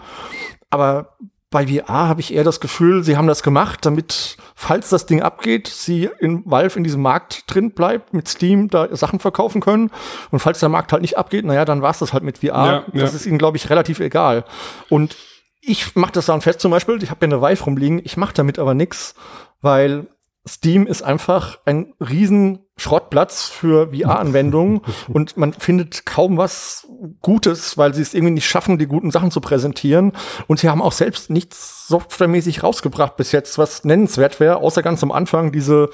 [0.70, 1.18] Aber
[1.54, 5.22] bei VR habe ich eher das Gefühl, sie haben das gemacht, damit, falls das Ding
[5.22, 9.92] abgeht, sie in Valve in diesem Markt drin bleibt, mit Steam da Sachen verkaufen können.
[10.32, 12.48] Und falls der Markt halt nicht abgeht, naja, dann war es das halt mit VR.
[12.48, 13.18] Ja, das ja.
[13.18, 14.46] ist ihnen, glaube ich, relativ egal.
[14.90, 15.16] Und
[15.62, 18.34] ich mache das dann fest zum Beispiel, ich habe ja eine Vive rumliegen, ich mache
[18.34, 19.14] damit aber nix,
[19.62, 20.08] weil
[20.48, 24.82] Steam ist einfach ein riesen Schrottplatz für VR-Anwendungen
[25.14, 26.88] und man findet kaum was
[27.22, 30.12] Gutes, weil sie es irgendwie nicht schaffen, die guten Sachen zu präsentieren.
[30.48, 35.02] Und sie haben auch selbst nichts softwaremäßig rausgebracht bis jetzt, was nennenswert wäre, außer ganz
[35.04, 35.90] am Anfang diese,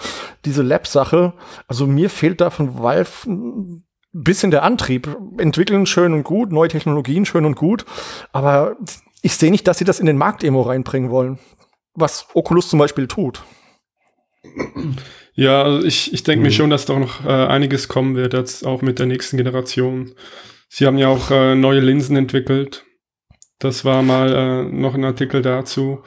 [0.46, 1.34] diese Lab-Sache.
[1.68, 5.16] Also mir fehlt da von Valve ein bisschen der Antrieb.
[5.38, 7.86] Entwickeln schön und gut, neue Technologien schön und gut,
[8.32, 8.78] aber
[9.22, 11.40] ich sehe nicht, dass sie das in den Markt-Emo reinbringen wollen.
[11.94, 13.44] Was Oculus zum Beispiel tut.
[15.34, 16.46] Ja, also ich, ich denke mhm.
[16.48, 20.12] mir schon, dass doch noch äh, einiges kommen wird, jetzt auch mit der nächsten Generation.
[20.68, 22.84] Sie haben ja auch äh, neue Linsen entwickelt.
[23.58, 26.04] Das war mal äh, noch ein Artikel dazu.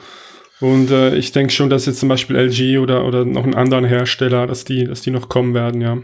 [0.59, 3.85] Und äh, ich denke schon, dass jetzt zum Beispiel LG oder, oder noch einen anderen
[3.85, 5.97] Hersteller, dass die, dass die noch kommen werden, ja.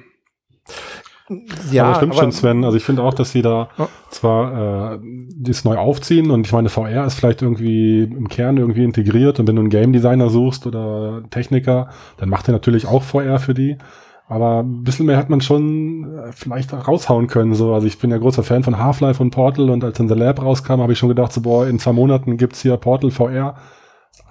[1.72, 2.64] Ja, aber stimmt aber, schon, Sven.
[2.64, 3.70] Also ich finde auch, dass sie da
[4.10, 5.00] zwar äh,
[5.38, 9.48] das neu aufziehen und ich meine, VR ist vielleicht irgendwie im Kern irgendwie integriert und
[9.48, 13.54] wenn du einen Game Designer suchst oder Techniker, dann macht er natürlich auch VR für
[13.54, 13.78] die.
[14.28, 17.56] Aber ein bisschen mehr hat man schon äh, vielleicht raushauen können.
[17.56, 17.74] So.
[17.74, 20.42] Also ich bin ja großer Fan von Half-Life und Portal und als dann The Lab
[20.42, 23.56] rauskam, habe ich schon gedacht, so, boah, in zwei Monaten gibt's hier Portal VR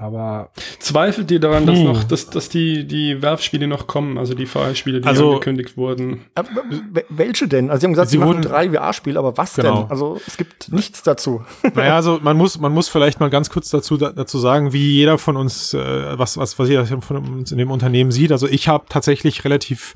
[0.01, 1.85] aber zweifelt ihr daran, dass hm.
[1.85, 6.25] noch, dass, dass die, die Werfspiele noch kommen, also die VR-Spiele, die also, angekündigt wurden?
[7.09, 7.69] welche denn?
[7.69, 9.83] Also sie haben gesagt, sie, sie machen drei VR-Spiele, aber was genau.
[9.83, 9.91] denn?
[9.91, 11.45] Also es gibt nichts dazu.
[11.75, 15.19] Naja, also man muss, man muss vielleicht mal ganz kurz dazu, dazu sagen, wie jeder
[15.19, 18.33] von uns, äh, was, was, was jeder von uns in dem Unternehmen sieht.
[18.33, 19.95] Also ich habe tatsächlich relativ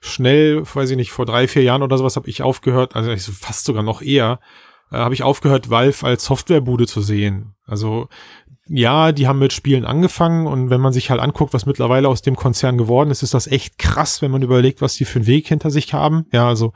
[0.00, 3.64] schnell, weiß ich nicht, vor drei, vier Jahren oder sowas habe ich aufgehört, also fast
[3.64, 4.38] sogar noch eher,
[4.92, 7.54] äh, habe ich aufgehört, Valve als Softwarebude zu sehen.
[7.66, 8.08] Also
[8.66, 12.22] ja, die haben mit Spielen angefangen und wenn man sich halt anguckt, was mittlerweile aus
[12.22, 15.26] dem Konzern geworden ist, ist das echt krass, wenn man überlegt, was die für einen
[15.26, 16.24] Weg hinter sich haben.
[16.32, 16.72] Ja, also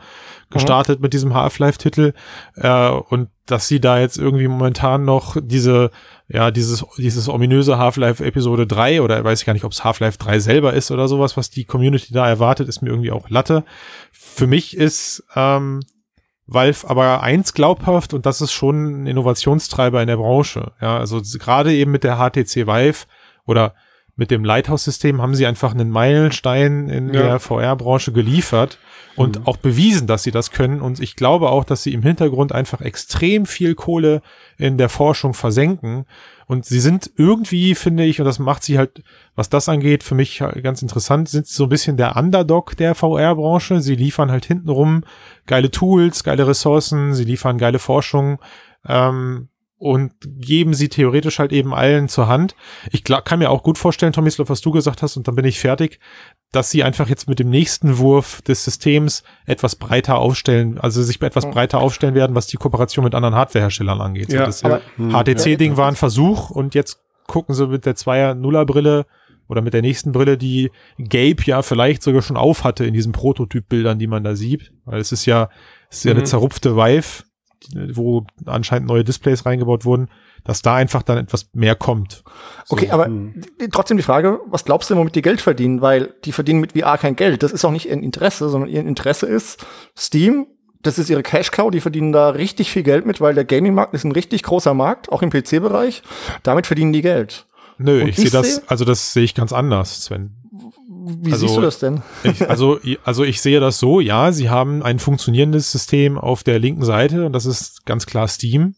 [0.50, 1.04] gestartet mhm.
[1.04, 2.12] mit diesem Half-Life-Titel
[2.56, 5.90] äh, und dass sie da jetzt irgendwie momentan noch diese,
[6.28, 10.18] ja, dieses, dieses ominöse Half-Life Episode 3 oder weiß ich gar nicht, ob es Half-Life
[10.18, 13.64] 3 selber ist oder sowas, was die Community da erwartet, ist mir irgendwie auch Latte.
[14.12, 15.80] Für mich ist ähm,
[16.48, 20.72] Valve aber eins glaubhaft und das ist schon ein Innovationstreiber in der Branche.
[20.80, 23.06] Ja, also gerade eben mit der HTC Vive
[23.44, 23.74] oder
[24.16, 27.22] mit dem Lighthouse-System haben sie einfach einen Meilenstein in ja.
[27.22, 28.78] der VR-Branche geliefert
[29.14, 29.46] und mhm.
[29.46, 30.80] auch bewiesen, dass sie das können.
[30.80, 34.22] Und ich glaube auch, dass sie im Hintergrund einfach extrem viel Kohle
[34.56, 36.04] in der Forschung versenken.
[36.48, 39.02] Und sie sind irgendwie, finde ich, und das macht sie halt,
[39.34, 43.82] was das angeht, für mich ganz interessant, sind so ein bisschen der Underdog der VR-Branche.
[43.82, 45.04] Sie liefern halt hintenrum
[45.46, 48.40] geile Tools, geile Ressourcen, sie liefern geile Forschung.
[48.86, 49.48] Ähm,
[49.78, 52.56] und geben sie theoretisch halt eben allen zur Hand.
[52.90, 55.60] Ich kann mir auch gut vorstellen, Tomislav, was du gesagt hast, und dann bin ich
[55.60, 56.00] fertig,
[56.50, 61.22] dass sie einfach jetzt mit dem nächsten Wurf des Systems etwas breiter aufstellen, also sich
[61.22, 64.32] etwas breiter aufstellen werden, was die Kooperation mit anderen Hardwareherstellern angeht.
[64.32, 69.06] Ja, so das HTC-Ding war ein Versuch und jetzt gucken sie mit der Zweier-Nuller-Brille
[69.48, 73.12] oder mit der nächsten Brille, die Gabe ja vielleicht sogar schon auf hatte in diesen
[73.12, 75.48] Prototypbildern, die man da sieht, weil es ist ja,
[75.90, 76.18] es ist ja mhm.
[76.18, 77.24] eine zerrupfte Vive,
[77.92, 80.08] wo anscheinend neue Displays reingebaut wurden,
[80.44, 82.22] dass da einfach dann etwas mehr kommt.
[82.64, 82.76] So.
[82.76, 83.42] Okay, aber hm.
[83.72, 85.80] trotzdem die Frage, was glaubst du, womit die Geld verdienen?
[85.80, 87.42] Weil die verdienen mit VR kein Geld.
[87.42, 89.64] Das ist auch nicht ihr Interesse, sondern ihr Interesse ist
[89.96, 90.46] Steam.
[90.82, 91.70] Das ist ihre Cash Cow.
[91.70, 95.10] Die verdienen da richtig viel Geld mit, weil der Gaming-Markt ist ein richtig großer Markt,
[95.10, 96.02] auch im PC-Bereich.
[96.44, 97.46] Damit verdienen die Geld.
[97.78, 100.37] Nö, Und ich, ich sehe das, also das sehe ich ganz anders, Sven.
[101.08, 102.02] Wie also, siehst du das denn?
[102.22, 106.58] ich, also, also ich sehe das so, ja, sie haben ein funktionierendes System auf der
[106.58, 108.74] linken Seite und das ist ganz klar Steam.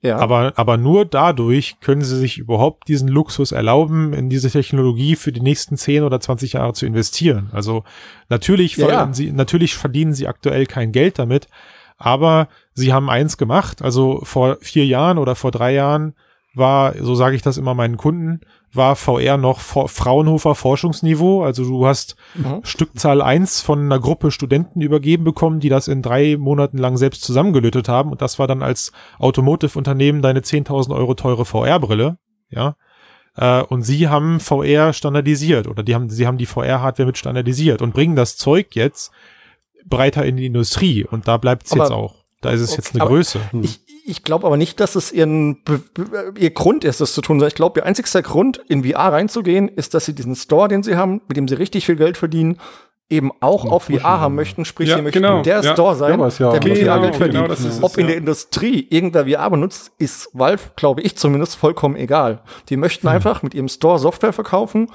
[0.00, 0.18] Ja.
[0.18, 5.32] Aber, aber nur dadurch können sie sich überhaupt diesen Luxus erlauben, in diese Technologie für
[5.32, 7.50] die nächsten 10 oder 20 Jahre zu investieren.
[7.52, 7.82] Also
[8.28, 9.08] natürlich, ja, ja.
[9.12, 11.48] sie, natürlich verdienen sie aktuell kein Geld damit,
[11.98, 16.14] Aber sie haben eins gemacht, also vor vier Jahren oder vor drei Jahren
[16.54, 18.40] war, so sage ich das immer meinen Kunden,
[18.72, 21.42] war VR noch Fraunhofer Forschungsniveau.
[21.42, 22.60] Also du hast mhm.
[22.62, 27.22] Stückzahl eins von einer Gruppe Studenten übergeben bekommen, die das in drei Monaten lang selbst
[27.22, 28.10] zusammengelötet haben.
[28.10, 32.18] Und das war dann als Automotive-Unternehmen deine 10.000 Euro teure VR-Brille.
[32.50, 32.76] Ja.
[33.36, 37.80] Äh, und sie haben VR standardisiert oder die haben, sie haben die VR-Hardware mit standardisiert
[37.80, 39.12] und bringen das Zeug jetzt
[39.86, 41.04] breiter in die Industrie.
[41.04, 42.16] Und da bleibt es jetzt auch.
[42.40, 43.40] Da ist es jetzt eine Größe.
[43.62, 45.62] Ich, ich glaube aber nicht, dass es ihren,
[46.36, 47.42] ihr Grund ist, das zu tun.
[47.42, 50.96] Ich glaube, ihr einzigster Grund, in VR reinzugehen, ist, dass sie diesen Store, den sie
[50.96, 52.58] haben, mit dem sie richtig viel Geld verdienen,
[53.10, 55.72] eben auch auf VR haben möchten, sprich, ja, sie möchten genau, der ja.
[55.72, 57.48] Store sein, ja, der genau, VR Geld verdient.
[57.48, 61.96] genau, es, Ob in der Industrie irgendwer VR benutzt, ist Valve, glaube ich zumindest, vollkommen
[61.96, 62.42] egal.
[62.68, 63.14] Die möchten hm.
[63.14, 64.90] einfach mit ihrem Store Software verkaufen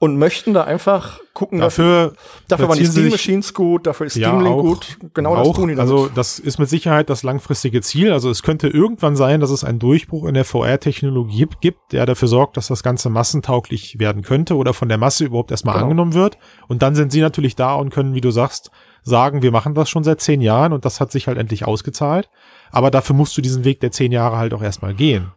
[0.00, 2.12] und möchten da einfach gucken, dafür,
[2.46, 4.98] dafür waren die Steam Machines gut, dafür ist Steam Link gut.
[5.12, 5.90] Genau auch, das tun die damit.
[5.90, 8.12] Also das ist mit Sicherheit das langfristige Ziel.
[8.12, 12.28] Also es könnte irgendwann sein, dass es einen Durchbruch in der VR-Technologie gibt, der dafür
[12.28, 15.86] sorgt, dass das Ganze massentauglich werden könnte oder von der Masse überhaupt erstmal genau.
[15.86, 16.38] angenommen wird.
[16.68, 18.70] Und dann sind sie natürlich da und können, wie du sagst,
[19.02, 22.28] sagen, wir machen das schon seit zehn Jahren und das hat sich halt endlich ausgezahlt.
[22.70, 25.32] Aber dafür musst du diesen Weg der zehn Jahre halt auch erstmal gehen.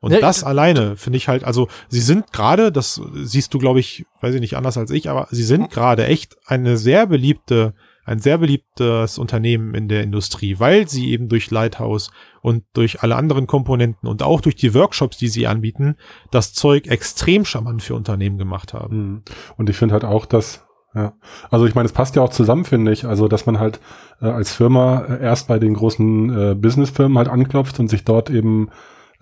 [0.00, 3.80] Und ja, das alleine finde ich halt, also sie sind gerade, das siehst du, glaube
[3.80, 7.74] ich, weiß ich nicht anders als ich, aber sie sind gerade echt eine sehr beliebte,
[8.04, 13.16] ein sehr beliebtes Unternehmen in der Industrie, weil sie eben durch Lighthouse und durch alle
[13.16, 15.96] anderen Komponenten und auch durch die Workshops, die sie anbieten,
[16.30, 18.96] das Zeug extrem charmant für Unternehmen gemacht haben.
[18.96, 19.22] Hm.
[19.56, 20.62] Und ich finde halt auch, dass
[20.94, 21.12] ja,
[21.50, 23.04] also ich meine, es passt ja auch zusammen, finde ich.
[23.04, 23.80] Also, dass man halt
[24.22, 28.30] äh, als Firma äh, erst bei den großen äh, Businessfirmen halt anklopft und sich dort
[28.30, 28.70] eben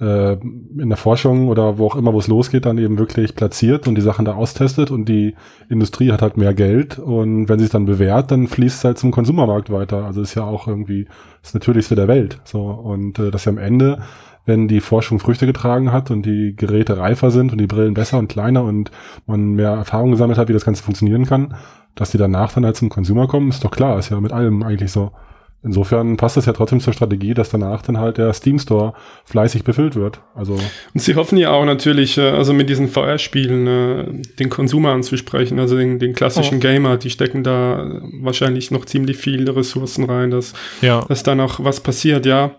[0.00, 3.86] äh, in der Forschung oder wo auch immer, wo es losgeht, dann eben wirklich platziert
[3.86, 5.34] und die Sachen da austestet und die
[5.68, 8.98] Industrie hat halt mehr Geld und wenn sie es dann bewährt, dann fließt es halt
[8.98, 10.04] zum Konsumermarkt weiter.
[10.04, 11.06] Also ist ja auch irgendwie
[11.42, 12.40] das Natürlichste der Welt.
[12.44, 13.98] So und äh, dass ja am Ende
[14.46, 18.18] wenn die Forschung Früchte getragen hat und die Geräte reifer sind und die Brillen besser
[18.18, 18.90] und kleiner und
[19.26, 21.54] man mehr Erfahrung gesammelt hat, wie das Ganze funktionieren kann,
[21.94, 24.62] dass die danach dann halt zum Konsumer kommen, ist doch klar, ist ja mit allem
[24.62, 25.12] eigentlich so.
[25.64, 28.92] Insofern passt es ja trotzdem zur Strategie, dass danach dann halt der Steam Store
[29.24, 30.20] fleißig befüllt wird.
[30.34, 34.90] Also und sie hoffen ja auch natürlich, äh, also mit diesen VR-Spielen äh, den Konsumer
[34.90, 36.60] anzusprechen, also den, den klassischen oh.
[36.60, 41.02] Gamer, die stecken da wahrscheinlich noch ziemlich viele Ressourcen rein, dass, ja.
[41.08, 42.52] dass da noch was passiert, ja.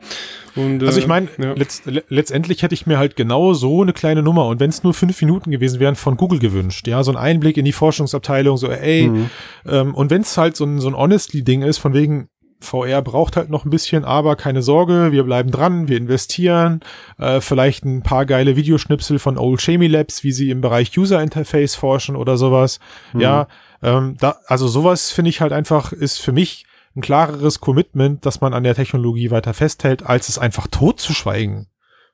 [0.56, 1.54] Und, also ich meine, ja.
[1.54, 4.94] letzt, letztendlich hätte ich mir halt genau so eine kleine Nummer und wenn es nur
[4.94, 6.88] fünf Minuten gewesen wären, von Google gewünscht.
[6.88, 9.30] Ja, so ein Einblick in die Forschungsabteilung, so ey, mhm.
[9.68, 13.36] ähm, und wenn es halt so ein, so ein Honestly-Ding ist, von wegen, VR braucht
[13.36, 16.80] halt noch ein bisschen, aber keine Sorge, wir bleiben dran, wir investieren.
[17.18, 21.22] Äh, vielleicht ein paar geile Videoschnipsel von Old Shamey Labs, wie sie im Bereich User
[21.22, 22.80] Interface forschen oder sowas.
[23.14, 23.20] Mhm.
[23.22, 23.48] Ja,
[23.84, 26.66] ähm, da, also sowas finde ich halt einfach, ist für mich
[26.96, 31.14] ein klareres Commitment, dass man an der Technologie weiter festhält, als es einfach tot zu
[31.14, 31.68] schweigen.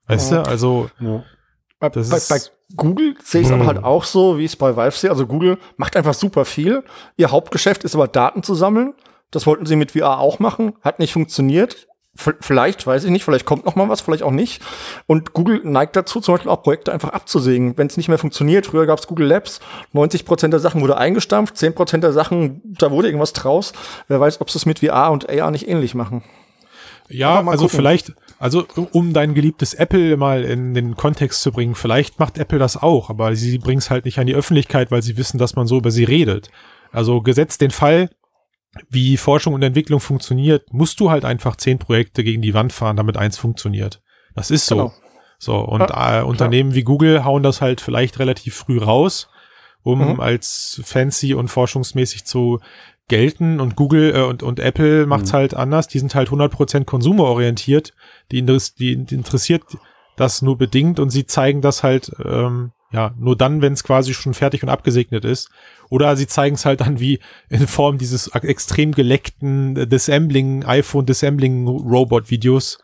[0.08, 0.43] Weißt ja.
[0.43, 0.89] du, also.
[0.99, 1.23] Ja.
[1.80, 2.39] Bei, bei, bei,
[2.75, 5.10] Google sehe ich es aber halt auch so, wie ich es bei Valve sehe.
[5.10, 6.84] Also Google macht einfach super viel.
[7.17, 8.93] Ihr Hauptgeschäft ist aber Daten zu sammeln.
[9.32, 11.88] Das wollten sie mit VR auch machen, hat nicht funktioniert.
[12.13, 14.62] V vielleicht, weiß ich nicht, vielleicht kommt noch mal was, vielleicht auch nicht.
[15.08, 18.65] Und Google neigt dazu, zum Beispiel auch Projekte einfach abzusägen, wenn es nicht mehr funktioniert.
[18.65, 19.62] Früher gab es Google Labs,
[19.94, 23.72] 90 Prozent der Sachen wurde eingestampft, 10 Prozent der Sachen, da wurde irgendwas draus.
[24.10, 26.22] Wer weiß, ob sie es mit VR und AR nicht ähnlich machen.
[27.08, 27.70] Ja, also gucken.
[27.70, 32.60] vielleicht, also um dein geliebtes Apple mal in den Kontext zu bringen, vielleicht macht Apple
[32.60, 35.56] das auch, aber sie bringen es halt nicht an die Öffentlichkeit, weil sie wissen, dass
[35.56, 36.50] man so über sie redet.
[36.91, 38.10] Also gesetzt den Fall,
[38.89, 42.95] wie Forschung und Entwicklung funktioniert, musst du halt einfach zehn Projekte gegen die Wand fahren,
[42.95, 44.01] damit eins funktioniert.
[44.36, 44.75] Das ist so.
[44.75, 44.93] Genau.
[45.38, 49.27] So, und ja, äh, Unternehmen wie Google hauen das halt vielleicht relativ früh raus,
[49.81, 50.19] um mhm.
[50.19, 52.60] als fancy und forschungsmäßig zu
[53.07, 53.60] gelten.
[53.60, 55.38] Und Google äh, und, und Apple macht's mhm.
[55.38, 55.88] halt anders.
[55.88, 57.93] Die sind halt 100% konsumerorientiert.
[58.31, 59.63] Die, die, die interessiert
[60.15, 64.13] das nur bedingt und sie zeigen das halt ähm, ja, nur dann, wenn es quasi
[64.13, 65.49] schon fertig und abgesegnet ist.
[65.89, 71.67] Oder sie zeigen es halt dann wie in Form dieses extrem geleckten Dissembling, iPhone Dissembling
[71.67, 72.80] Robot Videos.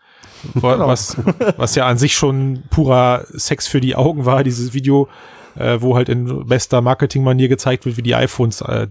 [0.53, 0.87] Genau.
[0.87, 1.17] Was,
[1.57, 5.09] was ja an sich schon purer Sex für die Augen war, dieses Video,
[5.55, 8.87] äh, wo halt in bester Marketingmanier gezeigt wird, wie die iPhones äh,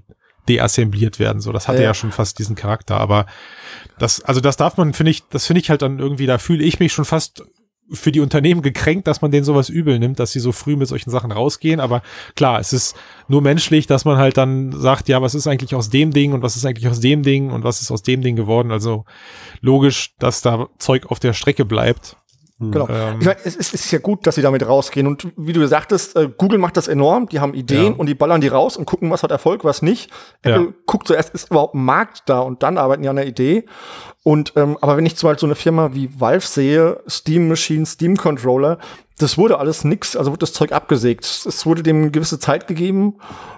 [0.49, 1.41] deassembliert werden.
[1.41, 1.89] So, das hatte ja.
[1.89, 2.99] ja schon fast diesen Charakter.
[2.99, 3.27] Aber
[3.99, 6.65] das, also das darf man, finde ich, das finde ich halt dann irgendwie, da fühle
[6.65, 7.45] ich mich schon fast
[7.91, 10.89] für die Unternehmen gekränkt, dass man denen sowas übel nimmt, dass sie so früh mit
[10.89, 11.81] solchen Sachen rausgehen.
[11.81, 12.03] Aber
[12.35, 12.97] klar, es ist
[13.29, 16.43] nur menschlich, dass man halt dann sagt, ja, was ist eigentlich aus dem Ding und
[16.43, 18.71] was ist eigentlich aus dem Ding und was ist aus dem Ding geworden.
[18.73, 19.05] Also
[19.61, 22.17] logisch, dass da Zeug auf der Strecke bleibt.
[22.59, 22.73] Hm.
[22.73, 22.89] Genau.
[22.89, 25.07] Ähm, ich meine, es, es, ist ja gut, dass sie damit rausgehen.
[25.07, 27.29] Und wie du sagtest, äh, Google macht das enorm.
[27.29, 27.99] Die haben Ideen ja.
[27.99, 30.11] und die ballern die raus und gucken, was hat Erfolg, was nicht.
[30.43, 30.73] Apple ja.
[30.87, 33.67] guckt zuerst, ist überhaupt ein Markt da und dann arbeiten die an der Idee.
[34.23, 37.85] Und ähm, aber wenn ich zum Beispiel so eine Firma wie Valve sehe, Steam Machine,
[37.85, 38.79] Steam Controller,
[39.19, 41.25] das wurde alles nix, also wurde das Zeug abgesägt.
[41.25, 43.15] Es wurde dem eine gewisse Zeit gegeben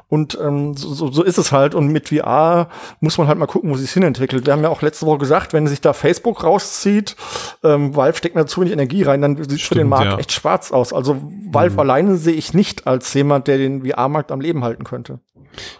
[0.09, 1.75] und ähm, so, so ist es halt.
[1.75, 2.68] Und mit VR
[3.01, 4.47] muss man halt mal gucken, wo sich hinentwickelt.
[4.47, 7.16] Wir haben ja auch letzte Woche gesagt, wenn sich da Facebook rauszieht,
[7.62, 10.18] ähm, Valve steckt da zu wenig Energie rein, dann sieht für den Markt ja.
[10.18, 10.92] echt schwarz aus.
[10.92, 11.81] Also Valve mhm.
[11.81, 15.21] alleine sehe ich nicht als jemand, der den VR-Markt am Leben halten könnte.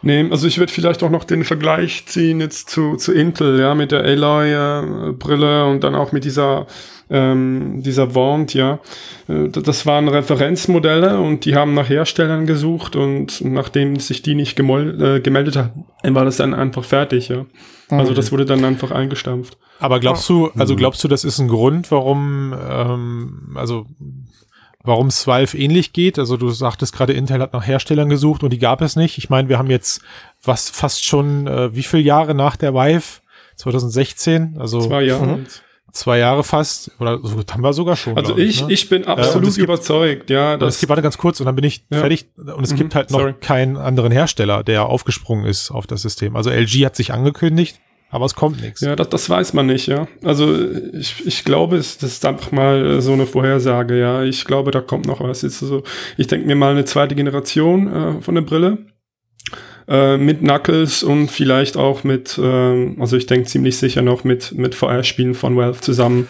[0.03, 3.75] Nee, also ich würde vielleicht auch noch den Vergleich ziehen jetzt zu, zu Intel, ja,
[3.75, 6.67] mit der Aloy-Brille und dann auch mit dieser
[7.11, 8.81] ähm, dieser Wand, ja.
[9.29, 14.59] Äh, das waren Referenzmodelle und die haben nach Herstellern gesucht und nachdem sich die nicht
[14.59, 17.47] äh, gemeldet haben, war das dann einfach fertig, ja.
[17.91, 19.57] Also das wurde dann einfach eingestampft.
[19.81, 23.87] Aber glaubst du, also glaubst du, das ist ein Grund, warum, ähm, also
[24.83, 26.19] warum es Valve ähnlich geht?
[26.19, 29.17] Also du sagtest gerade, Intel hat nach Herstellern gesucht und die gab es nicht.
[29.17, 30.03] Ich meine, wir haben jetzt
[30.43, 33.21] was fast schon äh, wie viele Jahre nach der Vive?
[33.57, 35.39] 2016, also zwei Jahre.
[35.39, 35.47] Mhm
[35.99, 38.17] zwei Jahre fast, oder so haben wir sogar schon.
[38.17, 38.73] Also ich, ich, ne?
[38.73, 40.57] ich bin absolut äh, überzeugt, ja.
[40.57, 41.99] Das es gibt, warte ganz kurz, und dann bin ich ja.
[41.99, 42.29] fertig.
[42.37, 43.35] Und es mhm, gibt halt noch sorry.
[43.35, 46.37] keinen anderen Hersteller, der aufgesprungen ist auf das System.
[46.37, 47.81] Also LG hat sich angekündigt,
[48.11, 48.81] aber es kommt nichts.
[48.81, 50.07] Ja, das, das weiß man nicht, ja.
[50.25, 50.57] Also
[50.93, 54.23] ich, ich glaube, es, das ist einfach mal so eine Vorhersage, ja.
[54.23, 55.43] Ich glaube, da kommt noch was.
[55.43, 55.83] Jetzt so,
[56.17, 58.79] ich denke mir mal eine zweite Generation äh, von der Brille
[59.89, 64.53] äh, mit Knuckles und vielleicht auch mit, äh, also ich denke ziemlich sicher noch mit,
[64.53, 66.29] mit VR-Spielen von Valve zusammen.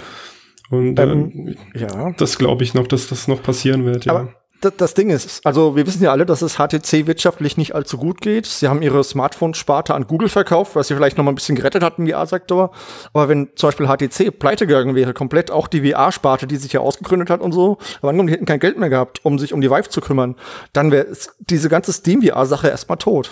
[0.70, 2.12] Und ähm, äh, ja.
[2.18, 4.04] das glaube ich noch, dass das noch passieren wird.
[4.04, 4.12] Ja.
[4.12, 7.96] Aber das Ding ist, also wir wissen ja alle, dass es HTC wirtschaftlich nicht allzu
[7.96, 8.46] gut geht.
[8.46, 11.82] Sie haben ihre Smartphone-Sparte an Google verkauft, was sie vielleicht noch mal ein bisschen gerettet
[11.82, 12.72] hat im VR-Sektor.
[13.12, 16.80] Aber wenn zum Beispiel HTC pleite gegangen wäre, komplett auch die VR-Sparte, die sich ja
[16.80, 19.60] ausgegründet hat und so, aber angenommen, die hätten kein Geld mehr gehabt, um sich um
[19.60, 20.34] die Vive zu kümmern,
[20.72, 21.06] dann wäre
[21.38, 23.30] diese ganze Steam-VR-Sache erstmal tot.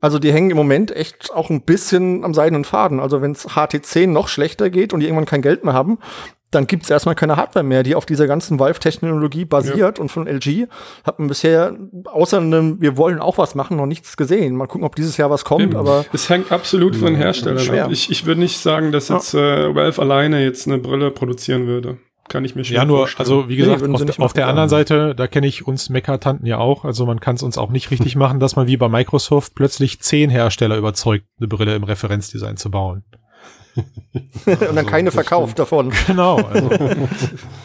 [0.00, 3.00] Also die hängen im Moment echt auch ein bisschen am seidenen Faden.
[3.00, 5.98] Also wenn es HTC noch schlechter geht und die irgendwann kein Geld mehr haben,
[6.50, 9.98] dann gibt es erstmal keine Hardware mehr, die auf dieser ganzen Valve-Technologie basiert.
[9.98, 10.02] Ja.
[10.02, 10.66] Und von LG
[11.04, 14.56] hat man bisher, außer einem, wir wollen auch was machen, noch nichts gesehen.
[14.56, 15.62] Mal gucken, ob dieses Jahr was kommt.
[15.62, 15.76] Eben.
[15.76, 17.90] Aber es hängt absolut von den Herstellern ab.
[17.90, 21.98] Ich, ich würde nicht sagen, dass jetzt äh, Valve alleine jetzt eine Brille produzieren würde
[22.28, 23.20] kann ich mir schon Ja, nur, vorstellen.
[23.20, 26.58] also wie gesagt, nee, auf, auf der anderen Seite, da kenne ich uns Meckertanten ja
[26.58, 26.84] auch.
[26.84, 30.00] Also man kann es uns auch nicht richtig machen, dass man wie bei Microsoft plötzlich
[30.00, 33.04] zehn Hersteller überzeugt, eine Brille im Referenzdesign zu bauen.
[34.46, 35.92] Und dann also, keine verkauft davon.
[36.06, 36.36] Genau.
[36.36, 36.70] Also,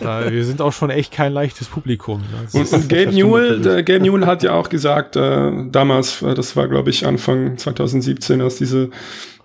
[0.02, 2.22] da, wir sind auch schon echt kein leichtes Publikum.
[2.52, 6.56] Und, und Gabe Newell, der Gabe Newell hat ja auch gesagt, äh, damals, äh, das
[6.56, 8.90] war glaube ich Anfang 2017, als diese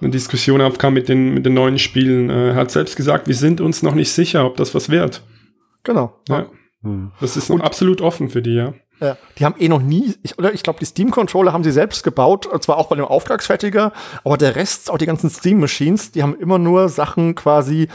[0.00, 3.82] Diskussion aufkam mit den, mit den neuen Spielen, äh, hat selbst gesagt, wir sind uns
[3.82, 5.22] noch nicht sicher, ob das was wird.
[5.84, 6.14] Genau.
[6.28, 6.46] Ja.
[6.82, 7.12] Hm.
[7.20, 8.74] Das ist noch absolut offen für die, ja.
[9.00, 12.02] Ja, die haben eh noch nie, ich, oder ich glaube, die Steam-Controller haben sie selbst
[12.02, 13.92] gebaut, zwar auch bei dem Auftragsfertiger,
[14.24, 17.88] aber der Rest, auch die ganzen Steam-Machines, die haben immer nur Sachen quasi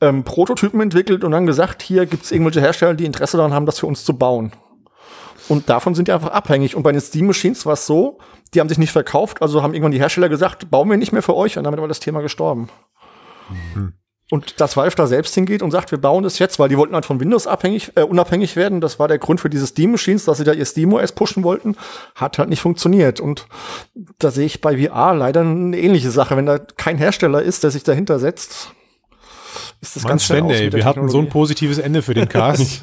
[0.00, 3.66] ähm, Prototypen entwickelt und dann gesagt, hier gibt es irgendwelche Hersteller, die Interesse daran haben,
[3.66, 4.52] das für uns zu bauen.
[5.48, 6.76] Und davon sind die einfach abhängig.
[6.76, 8.18] Und bei den Steam-Machines war es so,
[8.54, 11.22] die haben sich nicht verkauft, also haben irgendwann die Hersteller gesagt, bauen wir nicht mehr
[11.22, 12.68] für euch und damit war das Thema gestorben.
[13.74, 13.94] Mhm.
[14.30, 16.94] Und dass Valve da selbst hingeht und sagt, wir bauen das jetzt, weil die wollten
[16.94, 18.80] halt von Windows abhängig, äh, unabhängig werden.
[18.80, 21.42] Das war der Grund für diese Steam Machines, dass sie da ihr Steam OS pushen
[21.42, 21.76] wollten.
[22.14, 23.18] Hat halt nicht funktioniert.
[23.18, 23.46] Und
[24.20, 26.36] da sehe ich bei VR leider eine ähnliche Sache.
[26.36, 28.70] Wenn da kein Hersteller ist, der sich dahinter setzt,
[29.80, 32.82] ist das Mann, ganz Sven, ey, wir hatten so ein positives Ende für den Cast.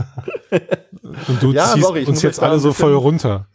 [1.29, 3.47] und du ja, ziehst sorry, uns jetzt alle so voll runter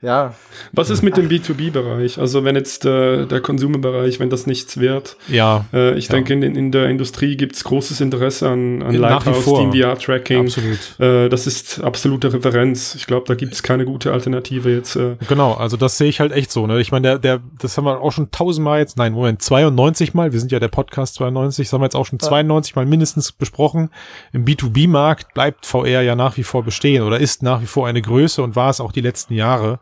[0.00, 0.34] ja.
[0.72, 2.20] Was ist mit dem B2B-Bereich?
[2.20, 5.16] Also wenn jetzt äh, der Konsumerbereich, wenn das nichts wird.
[5.26, 5.64] Ja.
[5.72, 6.14] Äh, ich ja.
[6.14, 10.46] denke, in, in, der Industrie gibt es großes Interesse an, an Lighthouse, DVR-Tracking.
[10.46, 11.00] Absolut.
[11.00, 12.94] Äh, das ist absolute Referenz.
[12.94, 14.94] Ich glaube, da gibt es keine gute Alternative jetzt.
[14.94, 15.16] Äh.
[15.28, 16.68] Genau, also das sehe ich halt echt so.
[16.68, 16.80] Ne?
[16.80, 20.32] Ich meine, der, der, das haben wir auch schon tausendmal jetzt, nein, Moment, 92 Mal,
[20.32, 23.32] wir sind ja der Podcast 92, das haben wir jetzt auch schon 92 Mal mindestens
[23.32, 23.90] besprochen.
[24.32, 28.00] Im B2B-Markt bleibt VR ja nach wie vor bestehen oder ist nach wie vor eine
[28.00, 29.80] Größe und war es auch die letzten Jahre.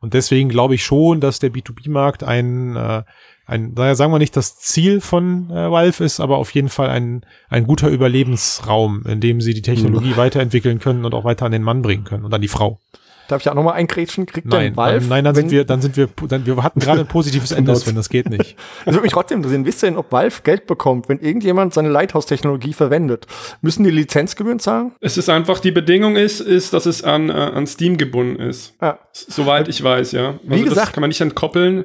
[0.00, 3.02] Und deswegen glaube ich schon, dass der B2B-Markt ein, äh,
[3.46, 6.90] ein, naja, sagen wir nicht das Ziel von äh, Valve ist, aber auf jeden Fall
[6.90, 10.16] ein, ein guter Überlebensraum, in dem sie die Technologie mhm.
[10.16, 12.78] weiterentwickeln können und auch weiter an den Mann bringen können und an die Frau.
[13.28, 14.24] Darf ich auch nochmal eingrätschen?
[14.24, 15.00] Kriegt nein, Valve?
[15.00, 17.76] Dann, nein, dann sind wir, dann sind wir, dann, wir hatten gerade ein positives Ende,
[17.76, 18.56] Sven, das geht nicht.
[18.84, 19.66] Das würde mich trotzdem interessieren.
[19.66, 23.26] Wisst ihr denn, ob Valve Geld bekommt, wenn irgendjemand seine Lighthouse-Technologie verwendet?
[23.60, 24.92] Müssen die Lizenzgebühren zahlen?
[25.00, 28.74] Es ist einfach, die Bedingung ist, ist, dass es an, äh, an Steam gebunden ist.
[28.80, 28.98] Ja.
[29.12, 30.28] Soweit ich weiß, ja.
[30.28, 30.94] Also Wie gesagt.
[30.94, 31.84] kann man nicht entkoppeln,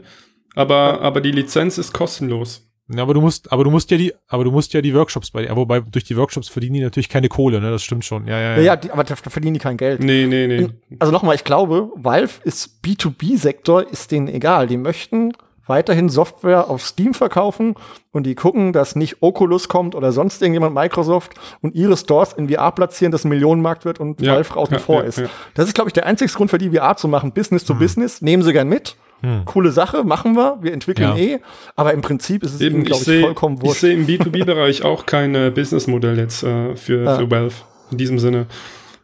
[0.55, 2.72] aber, aber die Lizenz ist kostenlos.
[2.97, 5.31] Ja, aber du musst, aber du musst ja die, aber du musst ja die Workshops
[5.31, 7.71] bei, ja, wobei durch die Workshops verdienen die natürlich keine Kohle, ne?
[7.71, 8.27] Das stimmt schon.
[8.27, 8.57] Ja, ja, ja.
[8.57, 10.01] Ja, ja die, aber da verdienen die kein Geld.
[10.01, 10.69] Nee, nee, nee.
[10.99, 14.67] Also nochmal, ich glaube, Valve ist B2B-Sektor, ist denen egal.
[14.67, 15.33] Die möchten
[15.67, 17.75] weiterhin Software auf Steam verkaufen
[18.11, 22.49] und die gucken, dass nicht Oculus kommt oder sonst irgendjemand Microsoft und ihre Stores in
[22.49, 25.23] VR platzieren, dass ein Millionenmarkt wird und ja, Valve außen ja, vor ja, ist.
[25.53, 27.31] Das ist, glaube ich, der einzige Grund für die VR zu machen.
[27.31, 27.79] Business to hm.
[27.79, 28.97] Business, nehmen sie gern mit.
[29.23, 29.45] Hm.
[29.45, 31.39] Coole Sache, machen wir, wir entwickeln eh,
[31.77, 33.75] aber im Prinzip ist es eben, glaube ich, ich vollkommen wurscht.
[33.75, 37.55] Ich sehe im B2B-Bereich auch kein äh, Businessmodell jetzt äh, für, für Valve
[37.91, 38.47] in diesem Sinne,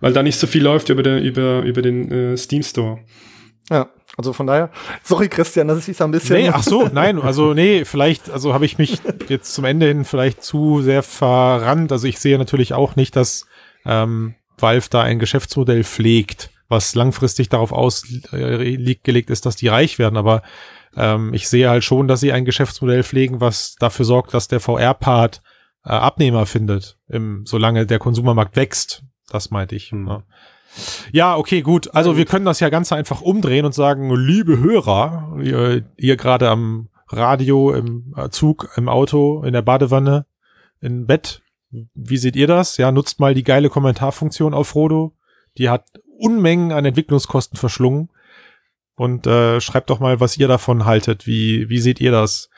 [0.02, 3.00] weil da nicht so viel läuft über, der, über, über den äh, Steam Store.
[3.70, 3.88] Ja.
[4.18, 4.70] Also von daher,
[5.02, 6.36] sorry Christian, dass ich dich da ein bisschen.
[6.36, 9.00] Nee, ach so, nein, also nee, vielleicht, also habe ich mich
[9.30, 11.94] jetzt zum Ende hin vielleicht zu sehr verrannt.
[11.94, 13.46] Also ich sehe natürlich auch nicht, dass
[13.86, 20.18] ähm, Valve da ein Geschäftsmodell pflegt, was langfristig darauf ausgelegt ist, dass die reich werden.
[20.18, 20.44] Aber
[20.96, 24.60] ähm, ich sehe halt schon, dass sie ein Geschäftsmodell pflegen, was dafür sorgt, dass der
[24.60, 25.42] VR-Part
[25.84, 29.04] äh, Abnehmer findet, im, solange der Konsumermarkt wächst.
[29.30, 29.92] Das meinte ich.
[29.92, 30.06] Mhm.
[30.06, 30.24] Ne?
[31.12, 31.94] Ja, okay, gut.
[31.96, 36.50] Also wir können das ja ganz einfach umdrehen und sagen, liebe Hörer, ihr, ihr gerade
[36.50, 40.28] am Radio, im Zug, im Auto, in der Badewanne,
[40.80, 41.42] im Bett,
[41.72, 42.78] wie seht ihr das?
[42.78, 45.16] Ja, nutzt mal die geile Kommentarfunktion auf Frodo.
[45.58, 45.86] Die hat
[46.20, 48.10] Unmengen an Entwicklungskosten verschlungen.
[48.96, 51.26] Und äh, schreibt doch mal, was ihr davon haltet.
[51.26, 52.50] Wie, wie seht ihr das?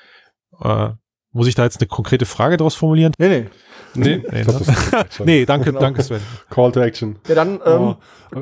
[0.60, 0.90] Äh,
[1.34, 3.14] muss ich da jetzt eine konkrete Frage draus formulieren?
[3.18, 3.46] Nee, nee.
[3.94, 4.62] Nee, nee, ne?
[5.26, 5.80] nee danke, genau.
[5.80, 6.22] danke Sven.
[6.50, 7.20] Call to Action.
[7.28, 7.96] Ja, dann ähm, oh.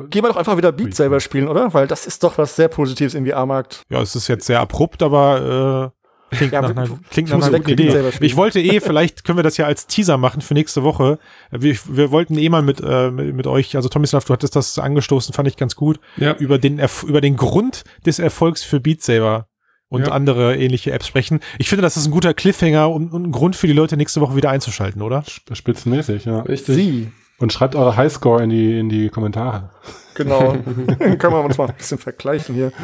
[0.08, 1.74] gehen wir doch einfach wieder Beat selber spielen, oder?
[1.74, 3.82] Weil das ist doch was sehr Positives im VR-Markt.
[3.90, 5.99] Ja, es ist jetzt sehr abrupt, aber äh,
[6.30, 8.10] klingt ja, nach einer, klingt nach einer guten Idee.
[8.20, 11.18] Ich wollte eh, vielleicht können wir das ja als Teaser machen für nächste Woche.
[11.50, 15.34] Wir, wir wollten eh mal mit, äh, mit, euch, also Tomislav, du hattest das angestoßen,
[15.34, 16.34] fand ich ganz gut, ja.
[16.34, 19.46] über den über den Grund des Erfolgs für Beat Saber
[19.88, 20.12] und ja.
[20.12, 21.40] andere ähnliche Apps sprechen.
[21.58, 24.20] Ich finde, das ist ein guter Cliffhanger und, und ein Grund für die Leute nächste
[24.20, 25.24] Woche wieder einzuschalten, oder?
[25.52, 26.40] Spitzenmäßig, ja.
[26.40, 26.76] Richtig.
[26.76, 27.12] Sie.
[27.38, 29.70] Und schreibt eure Highscore in die, in die Kommentare.
[30.14, 30.56] Genau.
[30.98, 32.72] Dann können wir uns mal ein bisschen vergleichen hier.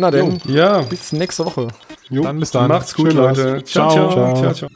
[0.00, 0.54] Na denn, jo.
[0.54, 0.80] ja.
[0.80, 1.68] bis nächste Woche.
[2.08, 2.22] Jo.
[2.22, 2.68] Dann bis dann.
[2.68, 3.62] Macht's gut, Schön Leute.
[3.64, 4.34] Ciao, ciao.
[4.34, 4.54] ciao.
[4.54, 4.70] ciao,